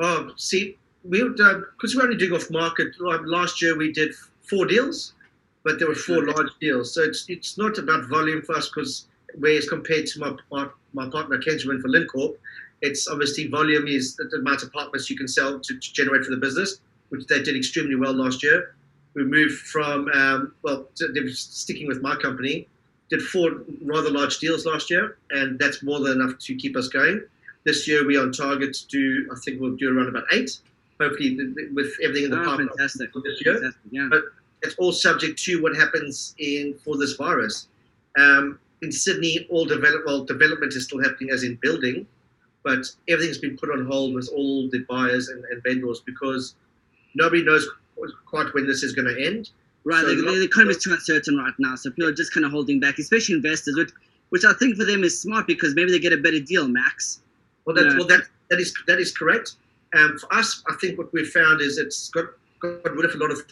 Oh, 0.00 0.32
see, 0.36 0.76
we 1.04 1.22
because 1.22 1.94
um, 1.94 1.98
we're 1.98 2.04
only 2.04 2.16
doing 2.16 2.32
off 2.32 2.50
market. 2.50 2.98
like 3.00 3.20
Last 3.24 3.60
year 3.62 3.76
we 3.76 3.92
did 3.92 4.14
four 4.48 4.66
deals, 4.66 5.14
but 5.64 5.78
there 5.78 5.88
were 5.88 5.94
four 5.94 6.22
Okay. 6.22 6.32
large 6.32 6.50
deals. 6.60 6.94
So 6.94 7.02
it's 7.02 7.26
it's 7.28 7.58
not 7.58 7.78
about 7.78 8.08
volume 8.08 8.42
for 8.42 8.56
us 8.56 8.68
because 8.68 9.06
whereas 9.38 9.68
compared 9.68 10.06
to 10.06 10.20
my 10.20 10.36
my, 10.50 10.68
my 10.92 11.10
partner 11.10 11.38
Benjamin 11.38 11.80
for 11.80 11.88
Lincorp, 11.88 12.36
it's 12.82 13.08
obviously 13.08 13.46
volume 13.48 13.86
is 13.86 14.16
the 14.16 14.24
amount 14.36 14.62
of 14.62 14.68
apartments 14.68 15.10
you 15.10 15.16
can 15.16 15.28
sell 15.28 15.58
to, 15.60 15.78
to 15.78 15.92
generate 15.92 16.24
for 16.24 16.30
the 16.30 16.36
business, 16.36 16.80
which 17.10 17.26
they 17.26 17.42
did 17.42 17.56
extremely 17.56 17.96
well 17.96 18.12
last 18.12 18.42
year. 18.42 18.74
We 19.14 19.24
moved 19.24 19.58
from 19.66 20.08
um, 20.12 20.54
well, 20.62 20.88
to- 20.96 21.08
they 21.08 21.20
were 21.20 21.28
sticking 21.30 21.86
with 21.88 22.00
my 22.00 22.16
company, 22.16 22.66
did 23.10 23.22
four 23.22 23.62
rather 23.84 24.10
large 24.10 24.38
deals 24.38 24.64
last 24.66 24.88
year, 24.90 25.18
and 25.30 25.58
that's 25.58 25.82
more 25.82 25.98
than 26.00 26.20
enough 26.20 26.38
to 26.38 26.54
keep 26.54 26.76
us 26.76 26.88
going. 26.88 27.22
This 27.64 27.86
year 27.86 28.06
we're 28.06 28.22
on 28.22 28.32
target 28.32 28.72
to 28.74 28.86
do, 28.86 29.28
I 29.32 29.38
think 29.40 29.60
we'll 29.60 29.76
do 29.76 29.94
around 29.96 30.08
about 30.08 30.24
eight. 30.32 30.58
Hopefully, 31.00 31.36
th- 31.36 31.54
th- 31.56 31.68
with 31.72 31.92
everything 32.02 32.24
in 32.26 32.30
the 32.30 32.40
Oh, 32.40 32.44
pipeline 32.44 32.68
fantastic. 32.68 33.10
this 33.24 33.42
year. 33.44 33.54
Fantastic. 33.54 33.80
Yeah. 33.90 34.08
It's 34.62 34.74
all 34.76 34.92
subject 34.92 35.42
to 35.44 35.62
what 35.62 35.74
happens 35.74 36.34
in 36.38 36.74
for 36.84 36.96
this 36.98 37.14
virus. 37.14 37.68
Um, 38.18 38.58
in 38.82 38.92
Sydney, 38.92 39.46
all 39.50 39.64
develop, 39.64 40.02
well, 40.06 40.24
development 40.24 40.74
is 40.74 40.84
still 40.84 41.02
happening, 41.02 41.30
as 41.30 41.42
in 41.42 41.56
building, 41.62 42.06
but 42.62 42.84
everything's 43.08 43.38
been 43.38 43.56
put 43.56 43.70
on 43.70 43.86
hold 43.86 44.14
with 44.14 44.28
all 44.34 44.68
the 44.70 44.84
buyers 44.88 45.28
and, 45.28 45.44
and 45.46 45.62
vendors 45.62 46.00
because 46.04 46.54
nobody 47.14 47.42
knows 47.42 47.68
quite 48.26 48.52
when 48.54 48.66
this 48.66 48.82
is 48.82 48.92
going 48.92 49.08
to 49.14 49.26
end. 49.26 49.50
Right. 49.84 50.00
So 50.00 50.14
the, 50.14 50.22
not- 50.22 50.34
the 50.34 50.44
economy 50.44 50.72
is 50.72 50.82
too 50.82 50.92
uncertain 50.92 51.36
right 51.38 51.54
now, 51.58 51.74
so 51.74 51.90
people 51.90 52.10
are 52.10 52.14
just 52.14 52.34
kind 52.34 52.44
of 52.44 52.52
holding 52.52 52.80
back, 52.80 52.98
especially 52.98 53.34
investors, 53.34 53.76
which, 53.76 53.90
which 54.28 54.44
I 54.44 54.52
think 54.54 54.76
for 54.76 54.84
them 54.84 55.04
is 55.04 55.20
smart 55.20 55.46
because 55.46 55.74
maybe 55.74 55.90
they 55.90 55.98
get 55.98 56.12
a 56.12 56.18
better 56.18 56.40
deal, 56.40 56.68
Max. 56.68 57.20
Well, 57.64 57.76
that, 57.76 57.96
well, 57.96 58.06
that 58.06 58.22
that 58.50 58.58
is 58.58 58.74
that 58.86 58.98
is 58.98 59.16
correct. 59.16 59.56
Um, 59.94 60.18
for 60.18 60.32
us, 60.34 60.62
I 60.68 60.74
think 60.80 60.98
what 60.98 61.12
we've 61.12 61.28
found 61.28 61.60
is 61.60 61.78
it's 61.78 62.10
got 62.10 62.26
got 62.60 62.92
rid 62.92 63.04
of 63.04 63.14
a 63.14 63.18
lot 63.18 63.30
of 63.30 63.44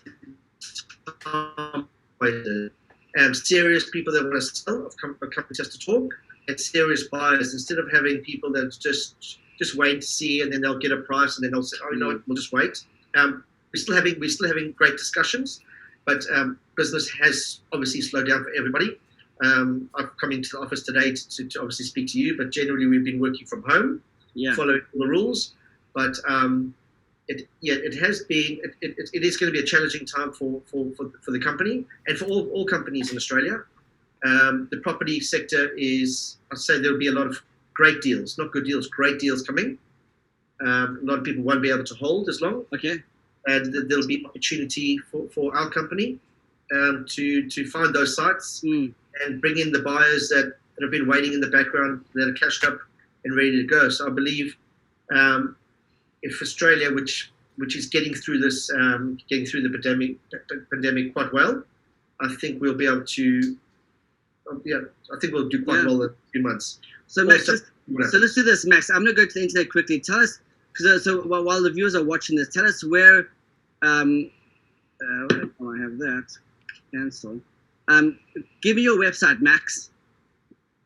um, 3.18 3.34
serious 3.34 3.88
people 3.90 4.12
that 4.12 4.22
want 4.22 4.34
to 4.34 4.40
sell, 4.40 4.86
of 4.86 4.96
com- 4.96 5.16
of 5.22 5.30
companies 5.30 5.58
just 5.58 5.72
to 5.72 5.78
talk, 5.78 6.12
and 6.48 6.58
serious 6.58 7.04
buyers 7.08 7.52
instead 7.52 7.78
of 7.78 7.90
having 7.92 8.18
people 8.18 8.50
that 8.52 8.76
just 8.80 9.38
just 9.58 9.76
wait 9.76 10.00
to 10.00 10.06
see 10.06 10.40
and 10.42 10.52
then 10.52 10.60
they'll 10.60 10.78
get 10.78 10.92
a 10.92 10.98
price 10.98 11.36
and 11.36 11.44
then 11.44 11.50
they'll 11.52 11.62
say, 11.62 11.76
oh, 11.84 11.90
you 11.92 11.98
know 11.98 12.06
what, 12.08 12.22
we'll 12.28 12.36
just 12.36 12.52
wait. 12.52 12.84
Um, 13.16 13.44
we're 13.72 13.80
still 13.82 13.96
having 13.96 14.18
we're 14.18 14.28
still 14.30 14.48
having 14.48 14.72
great 14.72 14.96
discussions, 14.96 15.60
but 16.06 16.22
um, 16.34 16.58
business 16.76 17.08
has 17.22 17.60
obviously 17.72 18.00
slowed 18.00 18.28
down 18.28 18.42
for 18.44 18.50
everybody. 18.56 18.98
Um, 19.44 19.88
I've 19.94 20.16
come 20.16 20.32
into 20.32 20.48
the 20.52 20.60
office 20.60 20.82
today 20.82 21.12
to, 21.12 21.28
to, 21.28 21.48
to 21.48 21.60
obviously 21.60 21.86
speak 21.86 22.08
to 22.08 22.18
you, 22.18 22.36
but 22.36 22.50
generally 22.50 22.86
we've 22.86 23.04
been 23.04 23.20
working 23.20 23.46
from 23.46 23.62
home 23.62 24.02
Yeah. 24.34 24.54
following 24.54 24.80
all 24.94 25.00
the 25.04 25.08
rules. 25.08 25.54
But 25.94 26.16
um, 26.26 26.74
it, 27.28 27.48
yeah, 27.60 27.74
it 27.74 27.94
has 27.98 28.22
been, 28.24 28.58
it, 28.64 28.74
it, 28.80 29.10
it 29.12 29.22
is 29.22 29.36
going 29.36 29.52
to 29.52 29.56
be 29.56 29.62
a 29.62 29.66
challenging 29.66 30.06
time 30.06 30.32
for, 30.32 30.60
for, 30.66 30.86
for, 30.96 31.10
for 31.20 31.30
the 31.30 31.38
company 31.38 31.84
and 32.06 32.16
for 32.18 32.24
all, 32.26 32.48
all 32.50 32.64
companies 32.66 33.10
in 33.10 33.16
Australia. 33.16 33.62
Um, 34.24 34.68
the 34.70 34.78
property 34.78 35.20
sector 35.20 35.70
is, 35.76 36.36
I'd 36.50 36.58
say 36.58 36.80
there'll 36.80 36.98
be 36.98 37.06
a 37.08 37.12
lot 37.12 37.26
of 37.26 37.38
great 37.74 38.00
deals, 38.02 38.36
not 38.38 38.50
good 38.52 38.64
deals, 38.64 38.88
great 38.88 39.18
deals 39.20 39.42
coming. 39.42 39.78
Um, 40.60 40.98
a 41.02 41.06
lot 41.06 41.18
of 41.18 41.24
people 41.24 41.44
won't 41.44 41.62
be 41.62 41.70
able 41.70 41.84
to 41.84 41.94
hold 41.94 42.28
as 42.28 42.40
long, 42.40 42.64
Okay. 42.74 43.02
and 43.46 43.72
th- 43.72 43.84
there'll 43.88 44.06
be 44.06 44.24
opportunity 44.26 44.98
for, 44.98 45.28
for 45.28 45.56
our 45.56 45.70
company 45.70 46.18
um, 46.72 47.06
to, 47.10 47.48
to 47.48 47.64
find 47.66 47.94
those 47.94 48.16
sites 48.16 48.60
Mm. 48.64 48.92
and 49.24 49.40
bring 49.40 49.58
in 49.58 49.70
the 49.70 49.78
buyers 49.80 50.28
that, 50.30 50.56
that 50.74 50.82
have 50.82 50.90
been 50.90 51.06
waiting 51.06 51.32
in 51.32 51.40
the 51.40 51.46
background 51.48 52.04
that 52.14 52.28
are 52.28 52.32
cashed 52.32 52.64
up 52.64 52.78
and 53.24 53.36
ready 53.36 53.52
to 53.52 53.64
go. 53.64 53.88
So 53.88 54.08
I 54.08 54.10
believe 54.10 54.56
um, 55.12 55.56
if 56.22 56.42
Australia, 56.42 56.92
which 56.92 57.30
which 57.56 57.74
is 57.76 57.86
getting 57.86 58.14
through 58.14 58.38
this, 58.38 58.70
um, 58.70 59.18
getting 59.28 59.44
through 59.44 59.62
the 59.62 59.70
pandemic 59.70 60.16
pandemic 60.70 61.12
quite 61.12 61.32
well, 61.32 61.62
I 62.20 62.32
think 62.40 62.60
we'll 62.60 62.74
be 62.74 62.86
able 62.86 63.04
to. 63.04 63.56
Um, 64.50 64.60
Yeah, 64.64 64.80
I 65.12 65.16
think 65.20 65.32
we'll 65.34 65.48
do 65.48 65.62
quite 65.64 65.78
Yeah. 65.80 65.86
well 65.86 66.02
in 66.02 66.10
a 66.10 66.14
few 66.32 66.42
months. 66.42 66.78
So, 67.06 67.24
Max, 67.24 67.48
Also- 67.48 67.64
let's, 67.88 68.10
so 68.12 68.18
let's 68.18 68.34
do 68.34 68.42
this, 68.42 68.64
Max. 68.66 68.90
I'm 68.90 69.02
going 69.04 69.14
to 69.16 69.22
go 69.22 69.26
to 69.26 69.32
the 69.32 69.42
internet 69.42 69.70
quickly. 69.70 69.98
Tell 70.00 70.18
us, 70.20 70.40
because 70.72 71.04
so 71.04 71.22
while, 71.22 71.42
while 71.44 71.62
the 71.62 71.70
viewers 71.70 71.94
are 71.94 72.04
watching 72.04 72.36
this, 72.36 72.48
tell 72.48 72.66
us 72.66 72.82
where. 72.84 73.28
Um, 73.82 74.30
uh, 75.02 75.28
oh, 75.60 75.72
I 75.72 75.78
have 75.82 75.98
that. 75.98 76.36
Cancel. 76.92 77.40
Um, 77.88 78.18
give 78.62 78.76
me 78.76 78.82
your 78.82 78.98
website, 78.98 79.40
Max. 79.40 79.90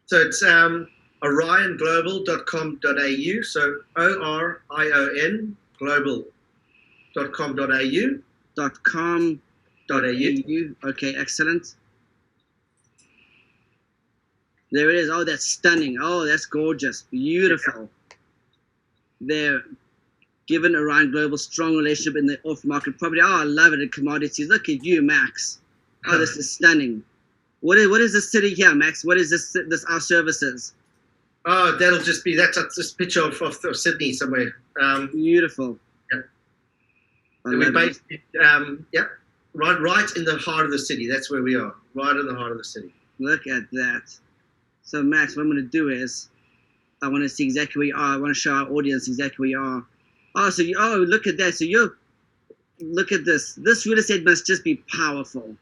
So 0.07 0.19
it's 0.19 0.43
um, 0.43 0.89
orionglobal.com.au. 1.23 3.43
So 3.43 3.81
O 3.97 4.21
R 4.23 4.63
I 4.71 4.91
O 4.95 5.09
N 5.19 5.57
global.com.au. 5.79 8.19
Dot 8.55 8.83
com. 8.85 9.41
Dot 9.89 10.03
Dot 10.03 10.05
au. 10.05 10.75
Okay, 10.91 11.17
excellent. 11.17 11.75
There 14.73 14.91
it 14.91 14.97
is. 14.97 15.11
Oh, 15.11 15.23
that's 15.23 15.45
stunning. 15.45 15.99
Oh, 16.01 16.27
that's 16.27 16.47
gorgeous. 16.47 17.03
Beautiful. 17.11 17.89
There. 19.21 19.63
Given 20.49 20.75
Orion 20.75 21.13
Global 21.13 21.39
strong 21.39 21.77
relationship 21.77 22.17
in 22.17 22.27
the 22.27 22.41
off-market 22.43 22.99
property. 22.99 23.21
Oh, 23.23 23.43
I 23.43 23.45
love 23.45 23.73
it 23.75 23.81
in 23.81 23.89
commodities. 23.91 24.49
Look 24.49 24.69
at 24.69 24.85
you, 24.85 25.01
Max. 25.03 25.61
Oh, 26.07 26.19
this 26.19 26.37
is 26.37 26.51
stunning. 26.51 27.05
What 27.61 27.79
is 27.79 27.89
what 27.89 28.01
is 28.01 28.13
this 28.13 28.33
city 28.33 28.55
here, 28.55 28.75
Max? 28.75 29.05
What 29.05 29.19
is 29.19 29.31
this 29.31 29.57
this 29.69 29.85
our 29.85 30.01
services? 30.01 30.75
Oh, 31.45 31.77
that'll 31.79 32.01
just 32.01 32.25
be 32.25 32.35
that's 32.35 32.57
a 32.57 32.97
picture 32.97 33.23
of, 33.23 33.41
of, 33.41 33.57
of 33.65 33.77
Sydney 33.77 34.13
somewhere. 34.13 34.57
Um, 34.81 35.11
Beautiful. 35.13 35.79
Yeah. 36.13 36.21
We're 37.45 37.73
based, 37.73 38.01
um, 38.45 38.87
yeah, 38.93 39.05
right, 39.55 39.81
right 39.81 40.09
in 40.17 40.25
the 40.25 40.37
heart 40.39 40.65
of 40.65 40.73
the 40.73 40.79
city. 40.79 41.09
That's 41.09 41.31
where 41.31 41.43
we 41.43 41.57
are, 41.57 41.75
right 41.95 42.17
in 42.17 42.27
the 42.27 42.35
heart 42.35 42.53
of 42.53 42.59
the 42.59 42.65
city. 42.65 42.93
Look 43.19 43.47
at 43.47 43.71
that. 43.73 44.03
So 44.83 45.03
Max, 45.03 45.37
what 45.37 45.43
I'm 45.43 45.49
gonna 45.49 45.63
do 45.63 45.89
is 45.89 46.29
I 47.03 47.09
wanna 47.09 47.29
see 47.29 47.45
exactly 47.45 47.79
where 47.79 47.87
you 47.89 47.97
are. 47.97 48.15
I 48.15 48.17
wanna 48.17 48.35
show 48.35 48.53
our 48.53 48.71
audience 48.71 49.09
exactly 49.09 49.43
where 49.43 49.51
you 49.51 49.61
are. 49.61 49.87
Oh, 50.35 50.51
so 50.51 50.63
you 50.63 50.77
oh 50.79 51.05
look 51.09 51.27
at 51.27 51.37
that. 51.39 51.55
So 51.55 51.65
you're 51.65 51.97
look 52.81 53.13
at 53.13 53.25
this. 53.25 53.55
This 53.55 53.87
real 53.87 53.99
estate 53.99 54.25
must 54.25 54.47
just 54.47 54.65
be 54.65 54.77
powerful. 54.95 55.57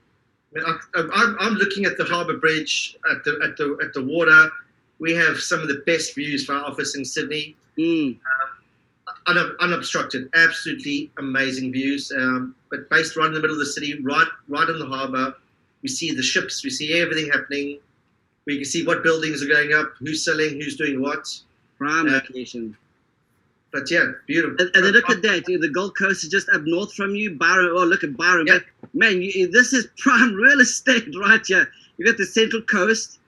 I 0.56 0.58
mean, 0.58 0.64
I, 0.94 1.08
I'm, 1.14 1.36
I'm 1.38 1.54
looking 1.54 1.84
at 1.84 1.96
the 1.96 2.04
harbour 2.04 2.36
bridge 2.38 2.96
at 3.10 3.24
the 3.24 3.38
at 3.42 3.56
the 3.56 3.78
at 3.82 3.92
the 3.92 4.02
water. 4.04 4.50
We 4.98 5.14
have 5.14 5.40
some 5.40 5.60
of 5.60 5.68
the 5.68 5.82
best 5.86 6.14
views 6.14 6.44
for 6.44 6.54
our 6.54 6.64
office 6.64 6.94
in 6.96 7.04
Sydney. 7.04 7.56
Mm, 7.78 8.18
Un- 9.26 9.56
unobstructed, 9.60 10.28
absolutely 10.34 11.10
amazing 11.18 11.72
views. 11.72 12.12
Um, 12.16 12.54
but 12.70 12.88
based 12.90 13.16
right 13.16 13.26
in 13.26 13.34
the 13.34 13.40
middle 13.40 13.54
of 13.54 13.60
the 13.60 13.66
city, 13.66 14.00
right 14.02 14.26
right 14.48 14.68
in 14.68 14.78
the 14.78 14.86
harbour. 14.86 15.34
We 15.82 15.88
see 15.88 16.12
the 16.14 16.22
ships. 16.22 16.62
We 16.62 16.70
see 16.70 17.00
everything 17.00 17.30
happening. 17.30 17.78
We 18.46 18.56
can 18.56 18.64
see 18.64 18.84
what 18.84 19.02
buildings 19.02 19.42
are 19.42 19.46
going 19.46 19.72
up, 19.74 19.92
who's 19.98 20.24
selling, 20.24 20.60
who's 20.60 20.76
doing 20.76 21.00
what. 21.00 21.26
Prime 21.78 22.08
Uh, 22.08 22.12
location. 22.12 22.76
But 23.72 23.90
yeah, 23.90 24.12
beautiful. 24.26 24.56
And, 24.58 24.74
and 24.74 24.84
then 24.84 24.92
look 24.92 25.08
at 25.10 25.22
that. 25.22 25.44
The 25.46 25.68
Gold 25.68 25.96
Coast 25.96 26.24
is 26.24 26.30
just 26.30 26.48
up 26.50 26.62
north 26.64 26.92
from 26.94 27.14
you. 27.14 27.36
Byron. 27.36 27.70
Oh, 27.72 27.84
look 27.84 28.02
at 28.02 28.16
Byron. 28.16 28.46
Yeah. 28.46 28.58
Man, 28.94 29.22
you, 29.22 29.48
this 29.50 29.72
is 29.72 29.86
prime 29.98 30.34
real 30.34 30.60
estate 30.60 31.06
right 31.20 31.40
here. 31.46 31.70
You 31.96 32.06
got 32.06 32.16
the 32.16 32.26
Central 32.26 32.62
Coast. 32.62 33.18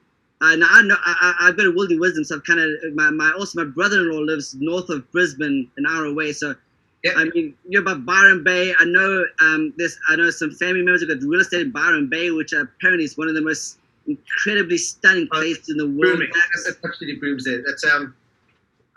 Uh, 0.40 0.57
now 0.57 0.66
I 0.68 0.83
know 0.83 0.96
I, 1.05 1.35
I've 1.42 1.57
got 1.57 1.66
a 1.66 1.70
Wildy 1.70 2.01
Wisdom, 2.01 2.25
so 2.25 2.37
I've 2.37 2.44
kind 2.44 2.59
of 2.59 2.70
my, 2.94 3.11
my 3.11 3.31
also 3.38 3.64
my 3.64 3.70
brother-in-law 3.70 4.18
lives 4.22 4.57
north 4.59 4.88
of 4.90 5.09
Brisbane, 5.12 5.70
an 5.77 5.87
hour 5.87 6.07
away. 6.07 6.33
So 6.33 6.57
Yeah. 7.05 7.12
I 7.16 7.25
mean, 7.27 7.55
you're 7.68 7.83
about 7.83 8.05
Byron 8.05 8.42
Bay. 8.42 8.75
I 8.79 8.85
know 8.85 9.25
um, 9.40 9.72
this. 9.77 9.96
I 10.09 10.16
know 10.16 10.31
some 10.31 10.51
family 10.51 10.83
members 10.83 11.03
have 11.03 11.11
got 11.11 11.27
real 11.27 11.40
estate 11.40 11.61
in 11.62 11.70
Byron 11.70 12.09
Bay, 12.09 12.31
which 12.33 12.53
apparently 12.53 13.05
is 13.05 13.16
one 13.16 13.29
of 13.29 13.35
the 13.35 13.40
most 13.40 13.79
incredibly 14.07 14.79
stunning 14.79 15.29
place 15.29 15.69
in 15.69 15.77
the 15.77 15.88
world. 15.88 16.23
That's, 16.65 16.79
absolutely 16.85 17.37
there. 17.45 17.62
That's 17.67 17.85
um, 17.85 18.15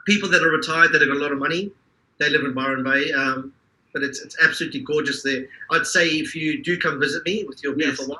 people 0.06 0.30
that 0.30 0.41
are 0.44 0.50
retired 0.50 0.91
that 0.94 1.02
have 1.02 1.10
got 1.10 1.18
a 1.18 1.20
lot 1.20 1.32
of 1.32 1.38
money. 1.38 1.72
They 2.20 2.30
live 2.30 2.44
in 2.44 2.54
Byron 2.54 2.84
Bay. 2.84 3.12
Um, 3.12 3.54
but 3.94 4.04
it's 4.04 4.20
it's 4.22 4.36
absolutely 4.44 4.82
gorgeous 4.82 5.24
there. 5.24 5.46
I'd 5.72 5.86
say 5.88 6.08
if 6.10 6.36
you 6.36 6.62
do 6.62 6.78
come 6.78 7.00
visit 7.00 7.26
me 7.26 7.46
with 7.46 7.63
your 7.63 7.74
beautiful 7.76 8.06
Yes. 8.06 8.10
wife, 8.10 8.20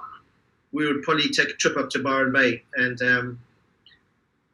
we 0.72 0.88
would 0.88 1.04
probably 1.04 1.30
take 1.30 1.50
a 1.50 1.54
trip 1.54 1.76
up 1.76 1.90
to 1.92 2.00
Byron 2.00 2.32
Bay 2.32 2.64
and 2.76 3.02
um, 3.02 3.40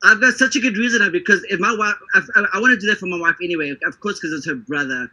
I've 0.04 0.20
got 0.20 0.34
such 0.34 0.56
a 0.56 0.60
good 0.60 0.78
reason 0.78 1.02
now 1.02 1.10
because 1.10 1.44
if 1.50 1.60
my 1.60 1.76
wife, 1.78 1.96
I, 2.15 2.22
I, 2.39 2.46
I 2.54 2.60
want 2.60 2.74
to 2.74 2.80
do 2.80 2.88
that 2.88 2.98
for 2.98 3.06
my 3.06 3.20
wife 3.20 3.36
anyway, 3.44 3.76
of 3.86 4.00
course, 4.00 4.20
because 4.20 4.34
it's 4.34 4.48
her 4.48 4.56
brother, 4.56 5.12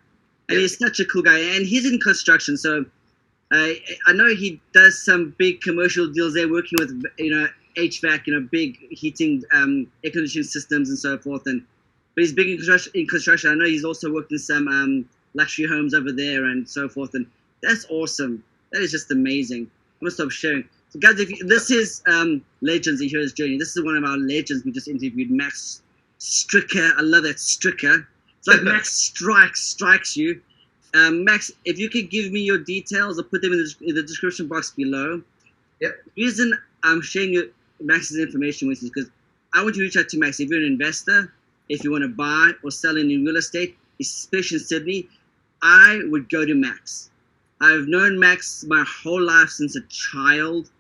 and 0.49 0.57
Yeah. 0.57 0.59
he's 0.61 0.79
such 0.79 0.99
a 0.99 1.05
cool 1.05 1.23
guy, 1.23 1.39
and 1.39 1.67
he's 1.67 1.85
in 1.91 2.01
construction, 2.01 2.57
so 2.57 2.87
uh, 3.51 3.73
I 4.07 4.13
know 4.13 4.29
he 4.29 4.61
does 4.73 5.03
some 5.03 5.35
big 5.39 5.61
commercial 5.63 6.07
deals 6.07 6.35
there, 6.35 6.51
working 6.51 6.77
with 6.79 7.03
you 7.19 7.31
know 7.31 7.49
HVAC, 7.77 8.27
you 8.27 8.35
know, 8.35 8.49
big 8.51 8.79
heating, 8.91 9.43
um, 9.53 9.87
air 10.05 10.11
conditioning 10.11 10.45
systems, 10.45 10.91
and 10.91 10.99
so 10.99 11.17
forth, 11.19 11.47
and 11.47 11.65
but 12.15 12.23
he's 12.23 12.33
big 12.33 12.49
in 12.49 12.57
construction. 12.57 12.93
In 12.95 13.07
construction, 13.07 13.51
I 13.51 13.55
know 13.55 13.65
he's 13.65 13.85
also 13.85 14.13
worked 14.13 14.33
in 14.33 14.39
some 14.39 14.69
um, 14.69 15.09
luxury 15.35 15.67
homes 15.67 15.95
over 15.95 16.13
there 16.13 16.45
and 16.45 16.69
so 16.69 16.89
forth, 16.89 17.15
and 17.15 17.27
that's 17.63 17.87
awesome. 17.89 18.45
That 18.73 18.83
is 18.83 18.91
just 18.91 19.11
amazing. 19.11 19.63
I'm 19.63 20.07
gonna 20.07 20.11
stop 20.11 20.31
sharing. 20.31 20.69
So 20.91 20.99
guys, 20.99 21.19
if 21.19 21.31
you, 21.31 21.47
this 21.47 21.71
is 21.71 22.03
um, 22.07 22.45
Legends, 22.61 23.01
the 23.01 23.09
Hero's 23.09 23.33
Journey. 23.33 23.59
This 23.59 23.77
is 23.77 23.85
one 23.85 23.97
of 23.97 24.05
our 24.05 24.17
legends 24.19 24.65
we 24.65 24.73
just 24.73 24.89
interviewed, 24.89 25.31
Max 25.31 25.83
Stricker. 26.19 26.93
I 26.97 27.03
love 27.03 27.23
that 27.25 27.37
Stricker. 27.37 28.07
It's 28.39 28.49
like 28.49 28.63
Max 28.63 28.93
strikes, 28.93 29.63
strikes 29.63 30.17
you. 30.17 30.41
Um, 30.95 31.25
Max, 31.25 31.51
if 31.65 31.79
you 31.79 31.91
could 31.91 32.11
give 32.11 32.33
me 32.33 32.41
your 32.41 32.59
details, 32.59 33.19
I'll 33.19 33.25
put 33.25 33.43
them 33.43 33.53
in 33.53 33.59
the, 33.59 33.89
in 33.89 33.95
the 33.95 34.03
description 34.03 34.49
box 34.49 34.71
below. 34.71 35.23
Yep. 35.81 35.93
The 36.05 36.23
reason 36.23 36.59
I'm 36.83 37.03
sharing 37.03 37.33
your, 37.33 37.45
Max's 37.81 38.19
information 38.19 38.69
with 38.69 38.83
you 38.83 38.89
is 38.89 38.93
because 38.95 39.11
I 39.55 39.63
want 39.63 39.77
you 39.77 39.83
to 39.83 39.87
reach 39.87 39.97
out 39.97 40.09
to 40.11 40.19
Max. 40.19 40.41
If 40.41 40.49
you're 40.49 40.61
an 40.61 40.67
investor, 40.67 41.33
if 41.69 41.85
you 41.85 41.91
want 41.91 42.03
to 42.03 42.09
buy 42.09 42.53
or 42.65 42.71
sell 42.71 42.99
any 42.99 43.17
real 43.19 43.37
estate, 43.37 43.77
especially 44.01 44.57
in 44.57 44.65
Sydney, 44.65 45.09
I 45.63 46.01
would 46.07 46.29
go 46.31 46.45
to 46.45 46.55
Max. 46.55 47.11
I've 47.61 47.89
known 47.89 48.19
Max 48.19 48.65
my 48.69 48.85
whole 48.87 49.23
life 49.23 49.49
since 49.49 49.77
a 49.77 49.83
child. 49.89 50.71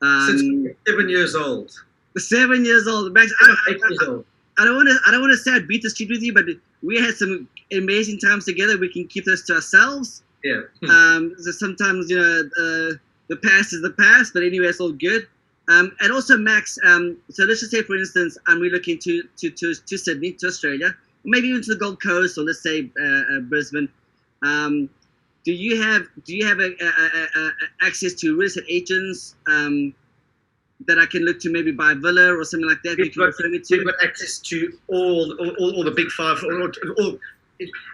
Um, 0.00 0.26
since 0.26 0.76
seven 0.86 1.08
years 1.08 1.34
old, 1.34 1.72
seven 2.16 2.64
years 2.64 2.86
old. 2.86 3.12
Max, 3.12 3.32
I, 3.40 3.56
I, 3.68 4.06
old. 4.06 4.24
I 4.58 4.64
don't 4.64 4.76
want 4.76 4.88
to. 4.88 4.98
I 5.06 5.10
don't 5.10 5.20
want 5.20 5.32
to 5.32 5.38
say 5.38 5.52
I 5.52 5.60
beat 5.60 5.82
the 5.82 5.90
street 5.90 6.10
with 6.10 6.22
you, 6.22 6.32
but 6.32 6.44
we 6.82 6.96
had 6.96 7.14
some 7.14 7.48
amazing 7.72 8.18
times 8.18 8.44
together. 8.44 8.78
We 8.78 8.92
can 8.92 9.06
keep 9.08 9.24
this 9.24 9.42
to 9.46 9.54
ourselves. 9.54 10.22
Yeah. 10.44 10.62
Um, 10.88 11.34
so 11.38 11.52
sometimes 11.52 12.10
you 12.10 12.18
know 12.18 12.40
uh, 12.40 12.94
the 13.28 13.36
past 13.36 13.72
is 13.72 13.82
the 13.82 13.94
past, 13.98 14.34
but 14.34 14.42
anyway, 14.42 14.66
it's 14.66 14.80
all 14.80 14.92
good. 14.92 15.26
Um, 15.68 15.92
and 16.00 16.12
also 16.12 16.36
Max. 16.36 16.78
Um, 16.84 17.16
so 17.30 17.44
let's 17.44 17.60
just 17.60 17.72
say, 17.72 17.82
for 17.82 17.96
instance, 17.96 18.36
I'm 18.48 18.58
relocating 18.60 19.00
to 19.02 19.22
to 19.38 19.50
to, 19.50 19.74
to 19.74 19.98
Sydney, 19.98 20.32
to 20.32 20.48
Australia, 20.48 20.94
maybe 21.24 21.48
even 21.48 21.62
to 21.62 21.74
the 21.74 21.78
Gold 21.78 22.02
Coast, 22.02 22.36
or 22.36 22.42
let's 22.42 22.62
say 22.62 22.90
uh, 23.00 23.36
uh, 23.36 23.40
Brisbane. 23.40 23.88
Um, 24.42 24.90
do 25.44 25.52
you 25.52 25.80
have 25.80 26.02
do 26.24 26.36
you 26.36 26.46
have 26.46 26.58
a, 26.58 26.72
a, 26.80 26.86
a, 26.86 27.46
a 27.46 27.52
access 27.82 28.12
to 28.14 28.36
real 28.36 28.46
estate 28.46 28.64
agents 28.68 29.34
um, 29.46 29.94
that 30.86 30.98
I 30.98 31.06
can 31.06 31.24
look 31.24 31.38
to 31.40 31.50
maybe 31.50 31.72
buy 31.72 31.92
a 31.92 31.94
villa 31.94 32.36
or 32.36 32.44
something 32.44 32.68
like 32.68 32.82
that? 32.84 32.98
We've 32.98 33.14
got- 33.14 33.26
refer 33.26 33.48
me 33.48 33.60
to? 33.60 33.76
We've 33.76 33.86
got 33.86 34.02
access 34.02 34.38
to 34.38 34.78
all 34.88 35.32
all, 35.40 35.50
all, 35.60 35.76
all 35.76 35.84
the 35.84 35.90
big 35.90 36.10
five. 36.10 36.42
All, 36.44 36.70
all, 36.98 37.18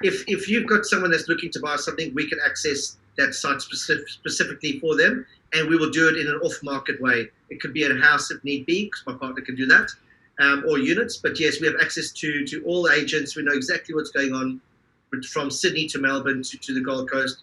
if 0.02 0.24
if 0.26 0.48
you've 0.48 0.66
got 0.66 0.84
someone 0.84 1.10
that's 1.10 1.28
looking 1.28 1.50
to 1.50 1.60
buy 1.60 1.76
something, 1.76 2.14
we 2.14 2.28
can 2.28 2.38
access 2.44 2.96
that 3.16 3.34
site 3.34 3.60
specific, 3.60 4.08
specifically 4.08 4.78
for 4.80 4.96
them, 4.96 5.26
and 5.52 5.68
we 5.68 5.76
will 5.76 5.90
do 5.90 6.08
it 6.08 6.16
in 6.16 6.28
an 6.28 6.36
off-market 6.44 7.00
way. 7.00 7.28
It 7.50 7.60
could 7.60 7.72
be 7.72 7.84
at 7.84 7.90
a 7.90 7.98
house 7.98 8.30
if 8.30 8.42
need 8.44 8.64
be, 8.66 8.84
because 8.84 9.02
my 9.06 9.14
partner 9.14 9.42
can 9.42 9.56
do 9.56 9.66
that, 9.66 9.90
um, 10.38 10.64
or 10.68 10.78
units. 10.78 11.16
But 11.16 11.40
yes, 11.40 11.60
we 11.60 11.66
have 11.66 11.76
access 11.80 12.12
to 12.12 12.46
to 12.46 12.62
all 12.64 12.88
agents. 12.90 13.36
We 13.36 13.42
know 13.42 13.52
exactly 13.52 13.94
what's 13.94 14.10
going 14.10 14.32
on 14.32 14.60
from 15.32 15.50
Sydney 15.50 15.86
to 15.88 15.98
Melbourne 15.98 16.42
to, 16.42 16.58
to 16.58 16.74
the 16.74 16.80
Gold 16.80 17.10
Coast. 17.10 17.42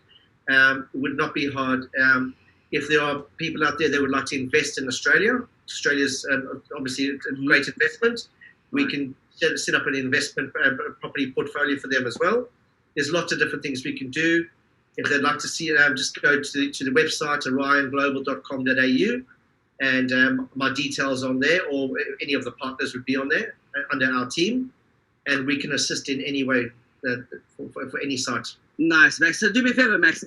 Um, 0.49 0.87
it 0.93 0.99
would 0.99 1.17
not 1.17 1.33
be 1.33 1.51
hard. 1.51 1.89
Um, 2.01 2.35
if 2.75 2.89
there 2.89 3.01
are 3.01 3.19
people 3.37 3.63
out 3.65 3.79
there 3.79 3.89
that 3.89 4.01
would 4.01 4.11
like 4.11 4.25
to 4.25 4.39
invest 4.39 4.77
in 4.77 4.87
Australia, 4.87 5.39
Australia's 5.67 6.27
um, 6.31 6.61
obviously 6.75 7.07
a 7.09 7.35
great 7.45 7.67
investment. 7.67 8.27
We 8.71 8.89
can 8.91 9.15
set, 9.31 9.57
set 9.59 9.75
up 9.75 9.87
an 9.87 9.95
investment 9.95 10.51
uh, 10.63 10.71
property 10.99 11.31
portfolio 11.31 11.77
for 11.77 11.87
them 11.87 12.05
as 12.05 12.17
well. 12.19 12.47
There's 12.95 13.11
lots 13.11 13.31
of 13.31 13.39
different 13.39 13.63
things 13.63 13.85
we 13.85 13.97
can 13.97 14.09
do. 14.11 14.45
If 14.97 15.09
they'd 15.09 15.21
like 15.21 15.39
to 15.39 15.47
see 15.47 15.69
it, 15.69 15.77
um, 15.77 15.95
just 15.95 16.21
go 16.21 16.41
to 16.41 16.51
the, 16.59 16.71
to 16.71 16.83
the 16.83 16.91
website 16.91 17.43
orionglobal.com.au 17.47 19.23
and 19.81 20.11
um, 20.11 20.49
my 20.55 20.73
details 20.73 21.23
on 21.23 21.39
there, 21.39 21.61
or 21.71 21.89
any 22.21 22.33
of 22.33 22.43
the 22.45 22.51
partners 22.51 22.93
would 22.93 23.05
be 23.05 23.17
on 23.17 23.27
there 23.27 23.55
uh, 23.77 23.81
under 23.91 24.09
our 24.13 24.25
team, 24.27 24.71
and 25.27 25.45
we 25.45 25.59
can 25.59 25.73
assist 25.73 26.07
in 26.09 26.21
any 26.21 26.43
way 26.43 26.65
uh, 27.07 27.15
for, 27.55 27.69
for, 27.73 27.89
for 27.89 27.99
any 28.01 28.15
site. 28.15 28.47
Nice, 28.77 29.19
Max. 29.19 29.39
So 29.39 29.51
do 29.51 29.63
me 29.63 29.71
a 29.71 29.73
favor, 29.73 29.97
Max. 29.97 30.25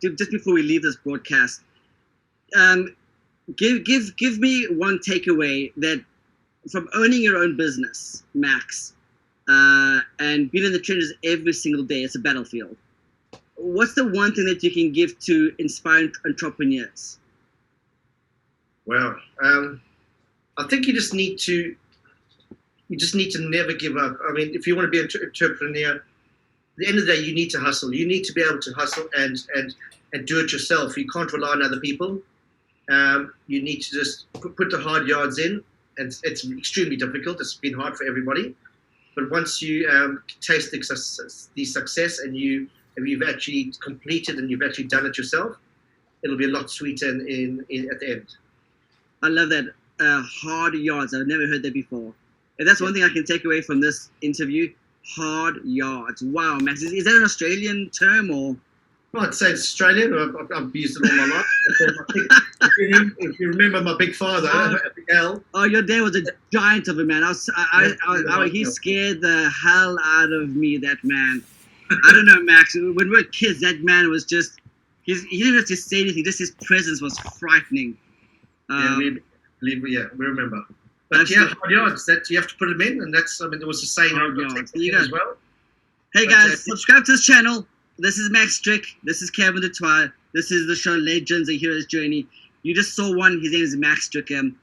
Just 0.00 0.30
before 0.30 0.54
we 0.54 0.62
leave 0.62 0.82
this 0.82 0.96
broadcast, 0.96 1.62
um, 2.56 2.94
give 3.56 3.84
give 3.84 4.16
give 4.16 4.38
me 4.38 4.66
one 4.66 4.98
takeaway 4.98 5.72
that 5.76 6.04
from 6.70 6.88
owning 6.94 7.22
your 7.22 7.36
own 7.36 7.56
business, 7.56 8.24
Max, 8.34 8.94
uh, 9.48 10.00
and 10.18 10.50
being 10.50 10.64
in 10.64 10.72
the 10.72 10.80
trenches 10.80 11.14
every 11.24 11.52
single 11.52 11.84
day. 11.84 12.02
It's 12.02 12.16
a 12.16 12.18
battlefield. 12.18 12.76
What's 13.56 13.94
the 13.94 14.04
one 14.04 14.34
thing 14.34 14.46
that 14.46 14.62
you 14.62 14.72
can 14.72 14.92
give 14.92 15.18
to 15.20 15.54
inspiring 15.58 16.12
entrepreneurs? 16.26 17.18
Well, 18.86 19.16
um, 19.42 19.80
I 20.58 20.66
think 20.66 20.86
you 20.86 20.92
just 20.92 21.14
need 21.14 21.38
to 21.40 21.76
you 22.88 22.96
just 22.98 23.14
need 23.14 23.30
to 23.30 23.48
never 23.48 23.72
give 23.72 23.96
up. 23.96 24.18
I 24.28 24.32
mean, 24.32 24.54
if 24.54 24.66
you 24.66 24.76
want 24.76 24.86
to 24.86 24.90
be 24.90 25.00
an 25.00 25.08
entrepreneur, 25.24 26.02
the 26.76 26.86
end 26.86 26.98
of 26.98 27.06
the 27.06 27.14
day, 27.14 27.20
you 27.20 27.34
need 27.34 27.50
to 27.50 27.60
hustle. 27.60 27.94
You 27.94 28.06
need 28.06 28.24
to 28.24 28.32
be 28.32 28.42
able 28.42 28.60
to 28.60 28.72
hustle 28.72 29.08
and 29.16 29.36
and 29.54 29.74
and 30.12 30.26
do 30.26 30.40
it 30.40 30.52
yourself. 30.52 30.96
You 30.96 31.08
can't 31.08 31.32
rely 31.32 31.50
on 31.50 31.62
other 31.62 31.80
people. 31.80 32.20
Um, 32.90 33.32
you 33.46 33.62
need 33.62 33.80
to 33.80 33.90
just 33.90 34.30
put, 34.32 34.70
the 34.70 34.78
hard 34.78 35.08
yards 35.08 35.38
in, 35.38 35.64
and 35.96 36.06
it's, 36.06 36.20
it's 36.22 36.46
extremely 36.50 36.96
difficult. 36.96 37.40
It's 37.40 37.54
been 37.54 37.72
hard 37.72 37.96
for 37.96 38.06
everybody, 38.06 38.54
but 39.14 39.30
once 39.30 39.62
you 39.62 39.88
um, 39.88 40.22
taste 40.40 40.70
the 40.70 40.82
success, 40.82 41.48
the 41.54 41.64
success 41.64 42.18
and 42.18 42.36
you 42.36 42.68
and 42.96 43.08
you've 43.08 43.28
actually 43.28 43.72
completed 43.82 44.36
and 44.36 44.50
you've 44.50 44.62
actually 44.62 44.84
done 44.84 45.06
it 45.06 45.16
yourself, 45.16 45.56
it'll 46.22 46.36
be 46.36 46.44
a 46.44 46.48
lot 46.48 46.70
sweeter 46.70 47.08
in, 47.08 47.26
in, 47.26 47.66
in 47.70 47.90
at 47.90 48.00
the 48.00 48.12
end. 48.12 48.36
I 49.22 49.28
love 49.28 49.48
that 49.48 49.72
uh, 50.00 50.22
hard 50.22 50.74
yards. 50.74 51.14
I've 51.14 51.26
never 51.26 51.46
heard 51.46 51.62
that 51.62 51.72
before. 51.72 52.12
If 52.58 52.66
that's 52.66 52.80
one 52.80 52.94
thing 52.94 53.02
I 53.02 53.08
can 53.08 53.24
take 53.24 53.44
away 53.44 53.62
from 53.62 53.80
this 53.80 54.10
interview, 54.20 54.72
hard 55.06 55.56
yards. 55.64 56.22
Wow, 56.22 56.58
Max. 56.60 56.82
Is, 56.82 56.92
is 56.92 57.04
that 57.04 57.14
an 57.16 57.24
Australian 57.24 57.90
term 57.90 58.30
or? 58.30 58.56
Well, 59.12 59.26
I'd 59.26 59.34
say 59.34 59.50
it's 59.50 59.60
Australian. 59.62 60.12
I've, 60.18 60.34
I've- 60.56 60.76
used 60.78 60.98
it 61.00 61.08
all 61.08 61.16
my 61.16 61.36
life. 61.36 61.46
If, 62.78 62.78
you, 62.78 63.14
if 63.18 63.38
you 63.38 63.48
remember 63.50 63.80
my 63.80 63.94
big 63.96 64.14
father, 64.14 64.48
Oh. 64.52 64.76
Al, 65.14 65.44
Oh, 65.54 65.64
your 65.64 65.82
dad 65.82 66.00
was 66.02 66.16
a 66.16 66.22
giant 66.52 66.88
of 66.88 66.98
a 66.98 67.04
man. 67.04 67.22
I 67.22 67.28
was, 67.28 67.48
I, 67.56 67.94
I, 68.08 68.12
I, 68.12 68.42
I, 68.42 68.48
he 68.48 68.64
scared 68.64 69.20
the 69.20 69.50
hell 69.62 69.96
out 70.02 70.32
of 70.32 70.56
me. 70.56 70.78
That 70.78 70.96
man. 71.04 71.42
I 71.90 72.10
don't 72.12 72.26
know, 72.26 72.40
Max. 72.42 72.74
When 72.74 72.96
we 72.96 73.08
were 73.10 73.22
kids, 73.24 73.60
that 73.60 73.82
man 73.84 74.10
was 74.10 74.24
just. 74.24 74.60
He's, 75.02 75.22
he 75.24 75.38
didn't 75.38 75.56
have 75.56 75.66
to 75.66 75.76
say 75.76 76.00
anything. 76.00 76.24
Just 76.24 76.38
his 76.40 76.52
presence 76.64 77.00
was 77.02 77.16
frightening. 77.38 77.96
yeah, 78.70 78.76
Um, 78.94 78.98
we, 78.98 79.94
yeah, 79.94 80.06
we 80.16 80.26
remember. 80.26 80.64
But 81.18 81.30
yeah, 81.30 81.44
the- 81.44 81.54
hard 81.60 81.70
yards. 81.72 82.06
That 82.06 82.28
you 82.30 82.36
have 82.38 82.48
to 82.48 82.54
put 82.56 82.66
them 82.68 82.80
in, 82.80 83.00
and 83.02 83.12
that's. 83.14 83.40
I 83.40 83.46
mean, 83.48 83.58
there 83.58 83.68
was 83.68 83.82
a 83.82 83.86
saying 83.86 84.14
Hard 84.14 84.32
I've 84.32 84.36
got 84.36 84.48
to 84.50 84.54
yards. 84.56 84.72
take 84.72 84.82
You 84.82 84.92
that 84.92 85.00
as 85.02 85.10
well. 85.10 85.36
Hey 86.14 86.26
That's 86.26 86.34
guys, 86.34 86.52
it. 86.52 86.58
subscribe 86.60 87.04
to 87.06 87.12
this 87.12 87.24
channel. 87.24 87.66
This 87.98 88.18
is 88.18 88.30
Max 88.30 88.56
Strick. 88.56 88.84
This 89.02 89.20
is 89.22 89.30
Kevin 89.30 89.60
Dutoit. 89.62 90.12
This 90.32 90.50
is 90.50 90.66
the 90.66 90.74
show 90.76 90.92
Legends, 90.92 91.48
A 91.48 91.56
Hero's 91.56 91.86
Journey. 91.86 92.26
You 92.62 92.74
just 92.74 92.94
saw 92.94 93.14
one. 93.14 93.40
His 93.42 93.52
name 93.52 93.62
is 93.62 93.76
Max 93.76 94.06
Strick. 94.06 94.30
Um, 94.32 94.56